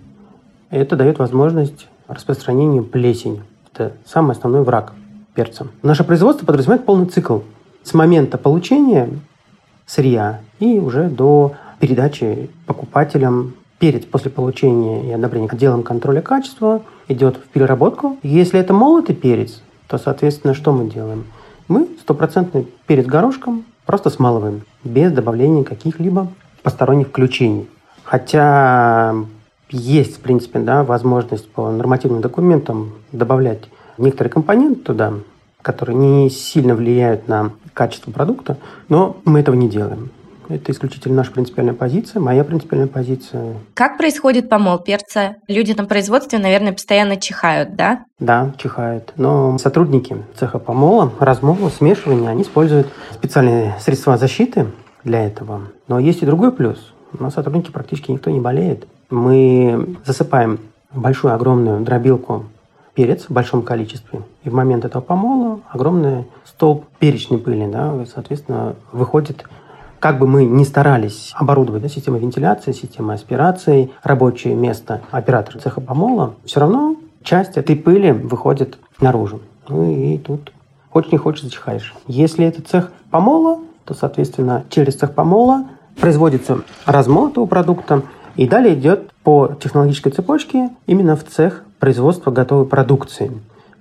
Это 0.70 0.96
дает 0.96 1.18
возможность 1.18 1.88
распространению 2.08 2.84
плесени. 2.84 3.42
Это 3.72 3.92
самый 4.04 4.32
основной 4.32 4.62
враг 4.62 4.92
перца. 5.34 5.68
Наше 5.82 6.04
производство 6.04 6.44
подразумевает 6.44 6.84
полный 6.84 7.06
цикл 7.06 7.40
с 7.84 7.94
момента 7.94 8.38
получения 8.38 9.08
сырья 9.86 10.40
и 10.58 10.80
уже 10.80 11.08
до 11.08 11.54
передачи 11.78 12.50
покупателям 12.66 13.54
перец 13.78 14.04
после 14.04 14.30
получения 14.30 15.10
и 15.10 15.12
одобрения 15.12 15.48
отделом 15.48 15.82
контроля 15.82 16.22
качества 16.22 16.82
идет 17.08 17.36
в 17.36 17.48
переработку. 17.48 18.18
Если 18.22 18.58
это 18.58 18.72
молотый 18.72 19.14
перец, 19.14 19.62
то, 19.86 19.98
соответственно, 19.98 20.54
что 20.54 20.72
мы 20.72 20.90
делаем? 20.90 21.24
Мы 21.68 21.88
стопроцентный 22.00 22.66
перец 22.86 23.06
горошком 23.06 23.64
просто 23.84 24.10
смалываем, 24.10 24.62
без 24.82 25.12
добавления 25.12 25.64
каких-либо 25.64 26.28
посторонних 26.62 27.08
включений. 27.08 27.68
Хотя 28.04 29.14
есть, 29.70 30.16
в 30.16 30.20
принципе, 30.20 30.58
да, 30.60 30.84
возможность 30.84 31.50
по 31.50 31.70
нормативным 31.70 32.20
документам 32.20 32.92
добавлять 33.12 33.68
некоторые 33.98 34.30
компоненты 34.30 34.80
туда, 34.80 35.12
которые 35.62 35.96
не 35.96 36.30
сильно 36.30 36.74
влияют 36.74 37.28
на 37.28 37.52
качество 37.74 38.10
продукта, 38.10 38.56
но 38.88 39.16
мы 39.24 39.40
этого 39.40 39.54
не 39.54 39.68
делаем. 39.68 40.10
Это 40.48 40.72
исключительно 40.72 41.16
наша 41.16 41.32
принципиальная 41.32 41.74
позиция, 41.74 42.20
моя 42.20 42.44
принципиальная 42.44 42.88
позиция. 42.88 43.54
Как 43.72 43.96
происходит 43.96 44.48
помол 44.48 44.78
перца? 44.78 45.36
Люди 45.48 45.72
на 45.72 45.84
производстве, 45.86 46.38
наверное, 46.38 46.72
постоянно 46.72 47.16
чихают, 47.16 47.76
да? 47.76 48.04
Да, 48.18 48.52
чихают. 48.58 49.12
Но 49.16 49.56
сотрудники 49.58 50.16
цеха 50.38 50.58
помола, 50.58 51.12
размола, 51.18 51.70
смешивания, 51.70 52.28
они 52.28 52.42
используют 52.42 52.88
специальные 53.12 53.74
средства 53.80 54.18
защиты 54.18 54.66
для 55.02 55.26
этого. 55.26 55.62
Но 55.88 55.98
есть 55.98 56.22
и 56.22 56.26
другой 56.26 56.52
плюс. 56.52 56.92
У 57.18 57.22
нас 57.22 57.34
сотрудники 57.34 57.70
практически 57.70 58.10
никто 58.10 58.30
не 58.30 58.40
болеет. 58.40 58.86
Мы 59.08 59.96
засыпаем 60.04 60.58
большую, 60.92 61.34
огромную 61.34 61.80
дробилку 61.80 62.46
перец 62.94 63.26
в 63.28 63.30
большом 63.30 63.62
количестве. 63.62 64.22
И 64.44 64.50
в 64.50 64.54
момент 64.54 64.84
этого 64.84 65.02
помола 65.02 65.60
огромный 65.70 66.26
столб 66.56 66.86
перечной 66.98 67.38
пыли, 67.38 67.66
да, 67.66 67.92
соответственно, 68.12 68.76
выходит 68.92 69.44
как 70.04 70.18
бы 70.18 70.26
мы 70.26 70.44
ни 70.44 70.64
старались 70.64 71.32
оборудовать 71.34 71.80
да, 71.80 71.88
систему 71.88 72.18
вентиляции, 72.18 72.72
систему 72.72 73.12
аспирации, 73.12 73.90
рабочее 74.02 74.54
место 74.54 75.00
оператора 75.10 75.58
цеха 75.58 75.80
помола, 75.80 76.34
все 76.44 76.60
равно 76.60 76.96
часть 77.22 77.56
этой 77.56 77.74
пыли 77.74 78.12
выходит 78.12 78.76
наружу. 79.00 79.40
Ну 79.66 79.90
и 79.90 80.18
тут 80.18 80.52
хочешь 80.90 81.10
не 81.10 81.16
хочешь 81.16 81.44
зачихаешь. 81.44 81.94
Если 82.06 82.44
это 82.44 82.60
цех 82.60 82.92
помола, 83.10 83.60
то, 83.86 83.94
соответственно, 83.94 84.64
через 84.68 84.94
цех 84.96 85.14
помола 85.14 85.68
производится 85.98 86.58
размол 86.84 87.28
этого 87.28 87.46
продукта, 87.46 88.02
и 88.36 88.46
далее 88.46 88.74
идет 88.74 89.10
по 89.22 89.56
технологической 89.58 90.12
цепочке 90.12 90.68
именно 90.86 91.16
в 91.16 91.24
цех 91.24 91.64
производства 91.78 92.30
готовой 92.30 92.66
продукции. 92.66 93.32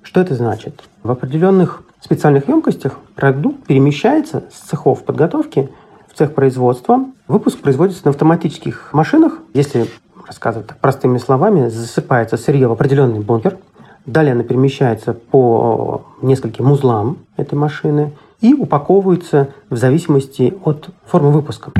Что 0.03 0.21
это 0.21 0.35
значит? 0.35 0.83
В 1.03 1.11
определенных 1.11 1.83
специальных 2.03 2.47
емкостях 2.47 2.99
продукт 3.15 3.65
перемещается 3.65 4.43
с 4.51 4.67
цехов 4.69 5.03
подготовки 5.03 5.69
в 6.11 6.17
цех 6.17 6.33
производства. 6.33 7.05
Выпуск 7.27 7.59
производится 7.59 8.01
на 8.05 8.11
автоматических 8.11 8.89
машинах. 8.91 9.39
Если 9.53 9.87
рассказывать 10.27 10.67
так 10.67 10.79
простыми 10.79 11.17
словами, 11.17 11.69
засыпается 11.69 12.37
сырье 12.37 12.67
в 12.67 12.71
определенный 12.73 13.19
бункер. 13.19 13.57
Далее 14.05 14.33
она 14.33 14.43
перемещается 14.43 15.13
по 15.13 16.05
нескольким 16.21 16.71
узлам 16.71 17.19
этой 17.37 17.55
машины 17.55 18.11
и 18.41 18.53
упаковывается 18.53 19.49
в 19.69 19.77
зависимости 19.77 20.53
от 20.65 20.89
формы 21.05 21.31
выпуска. 21.31 21.71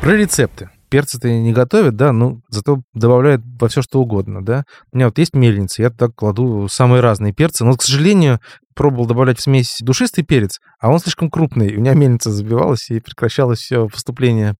Про 0.00 0.12
рецепты. 0.12 0.70
Перцы-то 0.90 1.28
не 1.28 1.52
готовят, 1.52 1.96
да, 1.96 2.12
ну, 2.12 2.40
зато 2.48 2.82
добавляют 2.94 3.42
во 3.60 3.68
все 3.68 3.82
что 3.82 4.00
угодно, 4.00 4.44
да. 4.44 4.64
У 4.92 4.96
меня 4.96 5.06
вот 5.06 5.18
есть 5.18 5.34
мельница, 5.34 5.82
я 5.82 5.90
туда 5.90 6.08
кладу 6.08 6.68
самые 6.70 7.00
разные 7.00 7.32
перцы, 7.32 7.64
но, 7.64 7.74
к 7.74 7.82
сожалению, 7.82 8.40
пробовал 8.74 9.06
добавлять 9.06 9.38
в 9.38 9.42
смесь 9.42 9.78
душистый 9.80 10.24
перец, 10.24 10.60
а 10.80 10.90
он 10.90 10.98
слишком 11.00 11.30
крупный. 11.30 11.76
У 11.76 11.80
меня 11.80 11.94
мельница 11.94 12.30
забивалась 12.30 12.90
и 12.90 13.00
прекращалось 13.00 13.58
все 13.58 13.88
поступление 13.88 14.54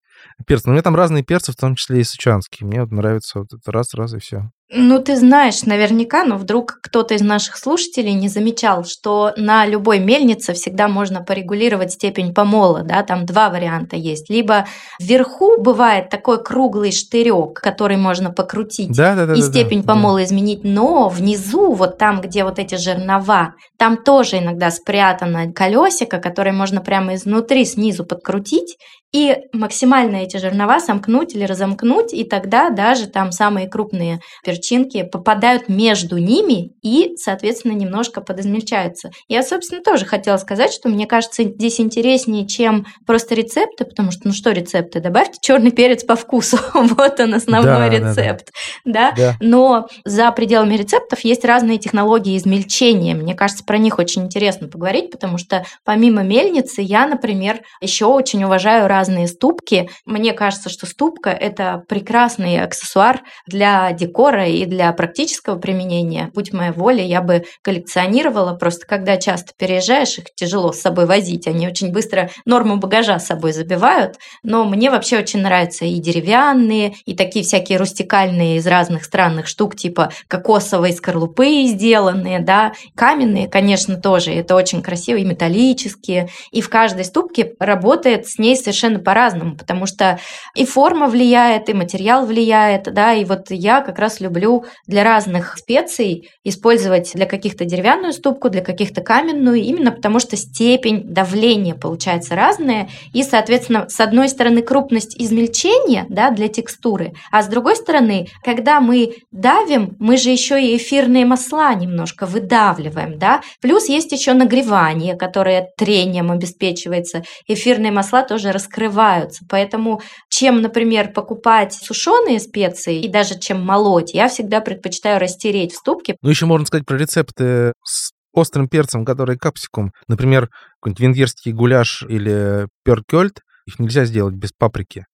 перца. 0.47 0.65
Но 0.67 0.73
у 0.73 0.75
меня 0.75 0.83
там 0.83 0.97
разные 0.97 1.23
перцы, 1.23 1.53
в 1.53 1.57
том 1.57 1.77
числе 1.77 2.01
и 2.01 2.05
сычанские. 2.05 2.67
Мне 2.67 2.81
вот 2.81 2.91
нравится 2.91 3.39
вот 3.39 3.49
это 3.53 3.73
раз-раз 3.73 4.15
и 4.15 4.19
все. 4.19 4.51
Ну, 4.71 4.99
ты 5.03 5.17
знаешь 5.17 5.63
наверняка, 5.63 6.25
но 6.25 6.37
вдруг 6.37 6.81
кто-то 6.83 7.15
из 7.15 7.23
наших 7.23 7.57
слушателей 7.57 8.13
не 8.13 8.29
замечал, 8.29 8.85
что 8.85 9.33
на 9.39 9.65
любой 9.65 9.99
мельнице 9.99 10.53
всегда 10.53 10.89
можно 10.89 11.23
порегулировать 11.23 11.93
степень 11.93 12.35
помола, 12.35 12.83
да, 12.83 13.03
там 13.03 13.25
два 13.25 13.49
варианта 13.49 13.97
есть. 13.97 14.29
Либо 14.29 14.67
вверху 15.01 15.59
бывает 15.59 16.11
такой 16.11 16.45
круглый 16.45 16.93
штырек, 16.93 17.59
который 17.59 17.97
можно 17.97 18.31
покрутить 18.31 18.95
да, 18.95 19.15
да, 19.15 19.25
да, 19.25 19.33
и 19.33 19.41
да, 19.41 19.47
степень 19.47 19.83
да, 19.83 19.95
помола 19.95 20.23
изменить, 20.23 20.65
но 20.65 21.09
внизу, 21.09 21.73
вот 21.73 21.97
там, 21.97 22.21
где 22.21 22.45
вот 22.45 22.59
эти 22.59 22.75
жернова, 22.75 23.55
там 23.79 23.97
тоже 23.97 24.37
иногда 24.37 24.71
спрятано 24.71 25.51
колесико, 25.51 26.19
которое 26.19 26.53
можно 26.53 26.83
прямо 26.83 27.15
изнутри, 27.15 27.65
снизу 27.65 28.05
подкрутить, 28.05 28.77
и 29.13 29.37
максимально 29.55 30.17
эти 30.17 30.37
жернова 30.37 30.81
сомкнуть 30.81 31.35
или 31.35 31.45
разомкнуть, 31.45 32.13
и 32.13 32.25
тогда 32.25 32.69
даже 32.69 33.07
там 33.07 33.33
самые 33.33 33.67
крупные 33.67 34.21
перчинки 34.59 35.03
попадают 35.05 35.69
между 35.69 36.19
ними 36.19 36.73
и, 36.83 37.15
соответственно, 37.17 37.73
немножко 37.73 38.21
подизмельчаются. 38.21 39.11
Я, 39.29 39.43
собственно, 39.43 39.83
тоже 39.83 40.05
хотела 40.05 40.37
сказать, 40.37 40.73
что 40.73 40.89
мне 40.89 41.07
кажется, 41.07 41.45
здесь 41.45 41.81
интереснее, 41.81 42.47
чем 42.47 42.87
просто 43.07 43.35
рецепты, 43.35 43.85
потому 43.85 44.11
что, 44.11 44.23
ну 44.25 44.33
что 44.33 44.51
рецепты? 44.51 45.01
Добавьте 45.01 45.39
черный 45.41 45.71
перец 45.71 46.05
по 46.05 46.17
вкусу, 46.17 46.59
вот 46.75 47.21
он 47.21 47.35
основной 47.35 47.73
Да, 47.73 47.91
да, 47.91 48.01
да. 48.01 48.11
рецепт, 48.11 48.53
да? 48.85 49.13
Да. 49.17 49.35
Но 49.41 49.89
за 50.05 50.31
пределами 50.33 50.75
рецептов 50.75 51.21
есть 51.21 51.45
разные 51.45 51.79
технологии 51.79 52.37
измельчения. 52.37 53.15
Мне 53.15 53.35
кажется, 53.35 53.65
про 53.65 53.79
них 53.79 53.99
очень 53.99 54.25
интересно 54.25 54.69
поговорить, 54.69 55.11
потому 55.11 55.39
что 55.39 55.65
помимо 55.85 56.23
мельницы 56.23 56.83
я, 56.83 57.07
например, 57.07 57.61
еще 57.81 58.07
очень 58.07 58.43
уважаю 58.45 58.89
разные 58.89 59.29
ступки. 59.29 59.89
Мне 60.05 60.33
кажется, 60.33 60.69
что 60.69 60.87
ступка– 60.87 61.31
это 61.31 61.85
прекрасный 61.89 62.61
аксессуар 62.61 63.21
для 63.47 63.93
декора 63.93 64.48
и 64.49 64.65
для 64.65 64.93
практического 64.93 65.59
применения. 65.59 66.31
Будь 66.35 66.53
моя 66.53 66.73
воля, 66.73 67.05
я 67.05 67.23
бы 67.23 67.45
коллекционировала, 67.63 68.55
просто 68.55 68.87
когда 68.87 69.17
часто 69.17 69.53
переезжаешь, 69.57 70.19
их 70.19 70.35
тяжело 70.35 70.73
с 70.73 70.81
собой 70.81 71.07
возить, 71.07 71.47
они 71.47 71.67
очень 71.67 71.93
быстро 71.93 72.31
норму 72.45 72.77
багажа 72.77 73.19
с 73.19 73.27
собой 73.27 73.53
забивают, 73.53 74.17
но 74.43 74.65
мне 74.65 74.91
вообще 74.91 75.19
очень 75.19 75.41
нравятся 75.41 75.85
и 75.85 75.99
деревянные, 75.99 76.95
и 77.05 77.15
такие 77.15 77.45
всякие 77.45 77.79
рустикальные 77.79 78.57
из 78.57 78.67
разных 78.67 79.05
странных 79.05 79.47
штук, 79.47 79.77
типа 79.77 80.11
кокосовой 80.29 80.93
скорлупы 80.93 81.65
сделанные, 81.67 82.41
да, 82.41 82.73
каменные, 82.95 83.49
конечно, 83.49 83.97
тоже, 83.97 84.33
это 84.33 84.55
очень 84.55 84.83
красиво, 84.83 85.19
и 85.19 85.25
металлические, 85.25 86.29
и 86.51 86.61
в 86.61 86.69
каждой 86.69 87.05
ступке 87.05 87.55
работает 87.59 88.27
с 88.27 88.39
ней 88.39 88.57
совершенно 88.57 88.99
по-разному, 88.99 89.57
потому 89.57 89.87
что 89.87 90.19
и 90.55 90.65
форма 90.65 91.07
влияет, 91.07 91.69
и 91.69 91.75
материал 91.75 92.27
влияет, 92.27 92.93
да, 92.93 93.15
и 93.15 93.25
вот 93.25 93.51
я 93.51 93.81
как 93.81 93.99
раз 93.99 94.21
люблю 94.21 94.38
для 94.87 95.05
разных 95.05 95.57
специй 95.59 96.31
использовать 96.45 97.13
для 97.15 97.27
каких-то 97.27 97.65
деревянную 97.65 98.13
ступку, 98.13 98.49
для 98.49 98.63
каких-то 98.63 99.01
каменную, 99.01 99.57
именно 99.57 99.93
потому 99.93 100.21
что 100.21 100.37
степень 100.37 101.03
давления 101.05 101.75
получается 101.75 102.35
разная, 102.35 102.89
и, 103.13 103.23
соответственно, 103.23 103.89
с 103.89 104.01
одной 104.01 104.29
стороны 104.29 104.63
крупность 104.63 105.17
измельчения, 105.21 106.07
да, 106.09 106.31
для 106.31 106.49
текстуры, 106.49 107.13
а 107.31 107.43
с 107.43 107.49
другой 107.49 107.77
стороны, 107.77 108.29
когда 108.43 108.81
мы 108.81 109.15
давим, 109.31 109.97
мы 109.99 110.17
же 110.17 110.31
еще 110.31 110.63
и 110.63 110.77
эфирные 110.77 111.25
масла 111.25 111.75
немножко 111.75 112.27
выдавливаем, 112.27 113.19
да, 113.19 113.41
плюс 113.61 113.89
есть 113.89 114.13
еще 114.13 114.33
нагревание, 114.33 115.17
которое 115.17 115.69
трением 115.77 116.31
обеспечивается, 116.31 117.23
эфирные 117.47 117.93
масла 117.93 118.23
тоже 118.23 118.53
раскрываются, 118.53 119.45
поэтому 119.49 120.01
чем, 120.39 120.63
например, 120.63 121.13
покупать 121.13 121.73
сушеные 121.73 122.39
специи 122.39 123.03
и 123.03 123.09
даже 123.09 123.37
чем 123.41 123.61
молоть, 123.61 124.15
я 124.15 124.29
всегда 124.29 124.61
предпочитаю 124.61 125.19
растереть 125.19 125.73
в 125.73 125.77
ступке, 125.79 126.17
Ну, 126.23 126.31
еще 126.31 126.47
можно 126.47 126.65
сказать 126.65 126.87
про 126.87 126.97
рецепты 126.97 127.73
с 127.85 128.13
острым 128.33 128.69
перцем, 128.69 129.05
который 129.05 129.37
капсикум. 129.37 129.91
Например, 130.07 130.49
какой-нибудь 130.81 131.01
венгерский 131.01 131.53
гуляш 131.53 132.05
или 132.09 132.69
перкёльт, 132.85 133.41
их 133.67 133.81
нельзя 133.81 134.05
сделать 134.05 134.37
без 134.37 134.53
паприки. 134.57 135.07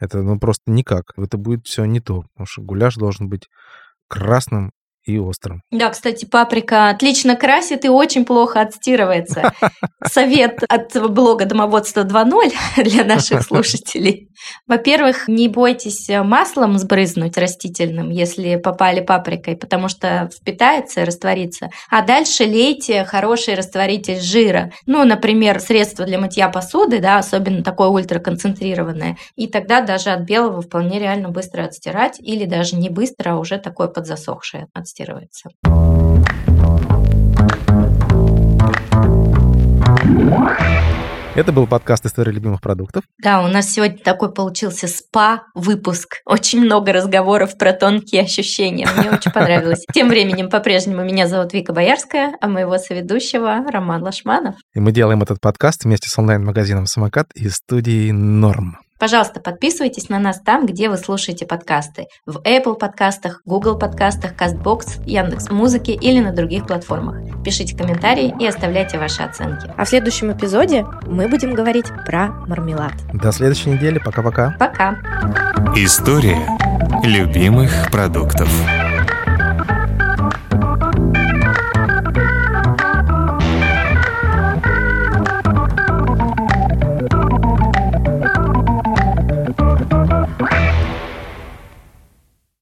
Это 0.00 0.22
ну 0.22 0.40
просто 0.40 0.62
никак. 0.66 1.12
Это 1.16 1.38
будет 1.38 1.66
все 1.66 1.84
не 1.84 2.00
то. 2.00 2.24
Потому 2.34 2.46
что 2.46 2.62
гуляш 2.62 2.96
должен 2.96 3.28
быть 3.28 3.46
красным 4.08 4.72
и 5.06 5.18
острым. 5.18 5.62
Да, 5.70 5.90
кстати, 5.90 6.24
паприка 6.24 6.88
отлично 6.88 7.36
красит 7.36 7.84
и 7.84 7.88
очень 7.88 8.24
плохо 8.24 8.60
отстирывается. 8.60 9.52
Совет 10.04 10.62
от 10.68 11.12
блога 11.12 11.44
«Домоводство 11.44 12.04
2.0» 12.04 12.52
для 12.84 13.04
наших 13.04 13.42
слушателей. 13.46 14.28
Во-первых, 14.66 15.28
не 15.28 15.48
бойтесь 15.48 16.08
маслом 16.08 16.78
сбрызнуть 16.78 17.36
растительным, 17.36 18.10
если 18.10 18.56
попали 18.56 19.00
паприкой, 19.00 19.56
потому 19.56 19.88
что 19.88 20.30
впитается 20.34 21.02
и 21.02 21.04
растворится. 21.04 21.70
А 21.90 22.02
дальше 22.02 22.44
лейте 22.44 23.04
хороший 23.04 23.54
растворитель 23.54 24.20
жира. 24.20 24.72
Ну, 24.86 25.04
например, 25.04 25.60
средство 25.60 26.06
для 26.06 26.18
мытья 26.18 26.48
посуды, 26.48 27.00
да, 27.00 27.18
особенно 27.18 27.62
такое 27.62 27.88
ультраконцентрированное. 27.88 29.16
И 29.36 29.48
тогда 29.48 29.82
даже 29.82 30.10
от 30.10 30.22
белого 30.22 30.62
вполне 30.62 30.98
реально 30.98 31.28
быстро 31.28 31.64
отстирать, 31.64 32.18
или 32.20 32.46
даже 32.46 32.76
не 32.76 32.88
быстро, 32.88 33.32
а 33.32 33.38
уже 33.38 33.58
такое 33.58 33.88
подзасохшее 33.88 34.68
отстирать 34.72 34.93
тестируется. 34.94 35.50
Это 41.36 41.50
был 41.50 41.66
подкаст 41.66 42.06
«История 42.06 42.30
любимых 42.30 42.60
продуктов». 42.60 43.02
Да, 43.18 43.42
у 43.42 43.48
нас 43.48 43.68
сегодня 43.68 43.98
такой 43.98 44.32
получился 44.32 44.86
спа-выпуск. 44.86 46.18
Очень 46.24 46.60
много 46.60 46.92
разговоров 46.92 47.58
про 47.58 47.72
тонкие 47.72 48.22
ощущения. 48.22 48.88
Мне 48.96 49.10
очень 49.10 49.32
понравилось. 49.32 49.84
Тем 49.92 50.08
временем, 50.08 50.48
по-прежнему, 50.48 51.02
меня 51.02 51.26
зовут 51.26 51.52
Вика 51.52 51.72
Боярская, 51.72 52.36
а 52.40 52.46
моего 52.46 52.78
соведущего 52.78 53.64
Роман 53.68 54.04
Лашманов. 54.04 54.54
И 54.74 54.80
мы 54.80 54.92
делаем 54.92 55.22
этот 55.22 55.40
подкаст 55.40 55.84
вместе 55.84 56.08
с 56.08 56.16
онлайн-магазином 56.16 56.86
«Самокат» 56.86 57.26
и 57.34 57.48
студией 57.48 58.12
«Норм». 58.12 58.78
Пожалуйста, 58.98 59.40
подписывайтесь 59.40 60.08
на 60.08 60.18
нас 60.18 60.40
там, 60.40 60.66
где 60.66 60.88
вы 60.88 60.96
слушаете 60.96 61.46
подкасты. 61.46 62.06
В 62.26 62.38
Apple 62.38 62.78
подкастах, 62.78 63.42
Google 63.44 63.78
подкастах, 63.78 64.34
CastBox, 64.34 65.04
Яндекс 65.04 65.50
Музыки 65.50 65.90
или 65.90 66.20
на 66.20 66.32
других 66.32 66.66
платформах. 66.66 67.42
Пишите 67.44 67.76
комментарии 67.76 68.34
и 68.38 68.46
оставляйте 68.46 68.98
ваши 68.98 69.22
оценки. 69.22 69.72
А 69.76 69.84
в 69.84 69.88
следующем 69.88 70.32
эпизоде 70.32 70.86
мы 71.06 71.28
будем 71.28 71.54
говорить 71.54 71.86
про 72.06 72.28
мармелад. 72.46 72.94
До 73.12 73.32
следующей 73.32 73.70
недели. 73.70 73.98
Пока-пока. 73.98 74.56
Пока. 74.58 74.96
История 75.76 76.46
любимых 77.02 77.90
продуктов. 77.90 78.48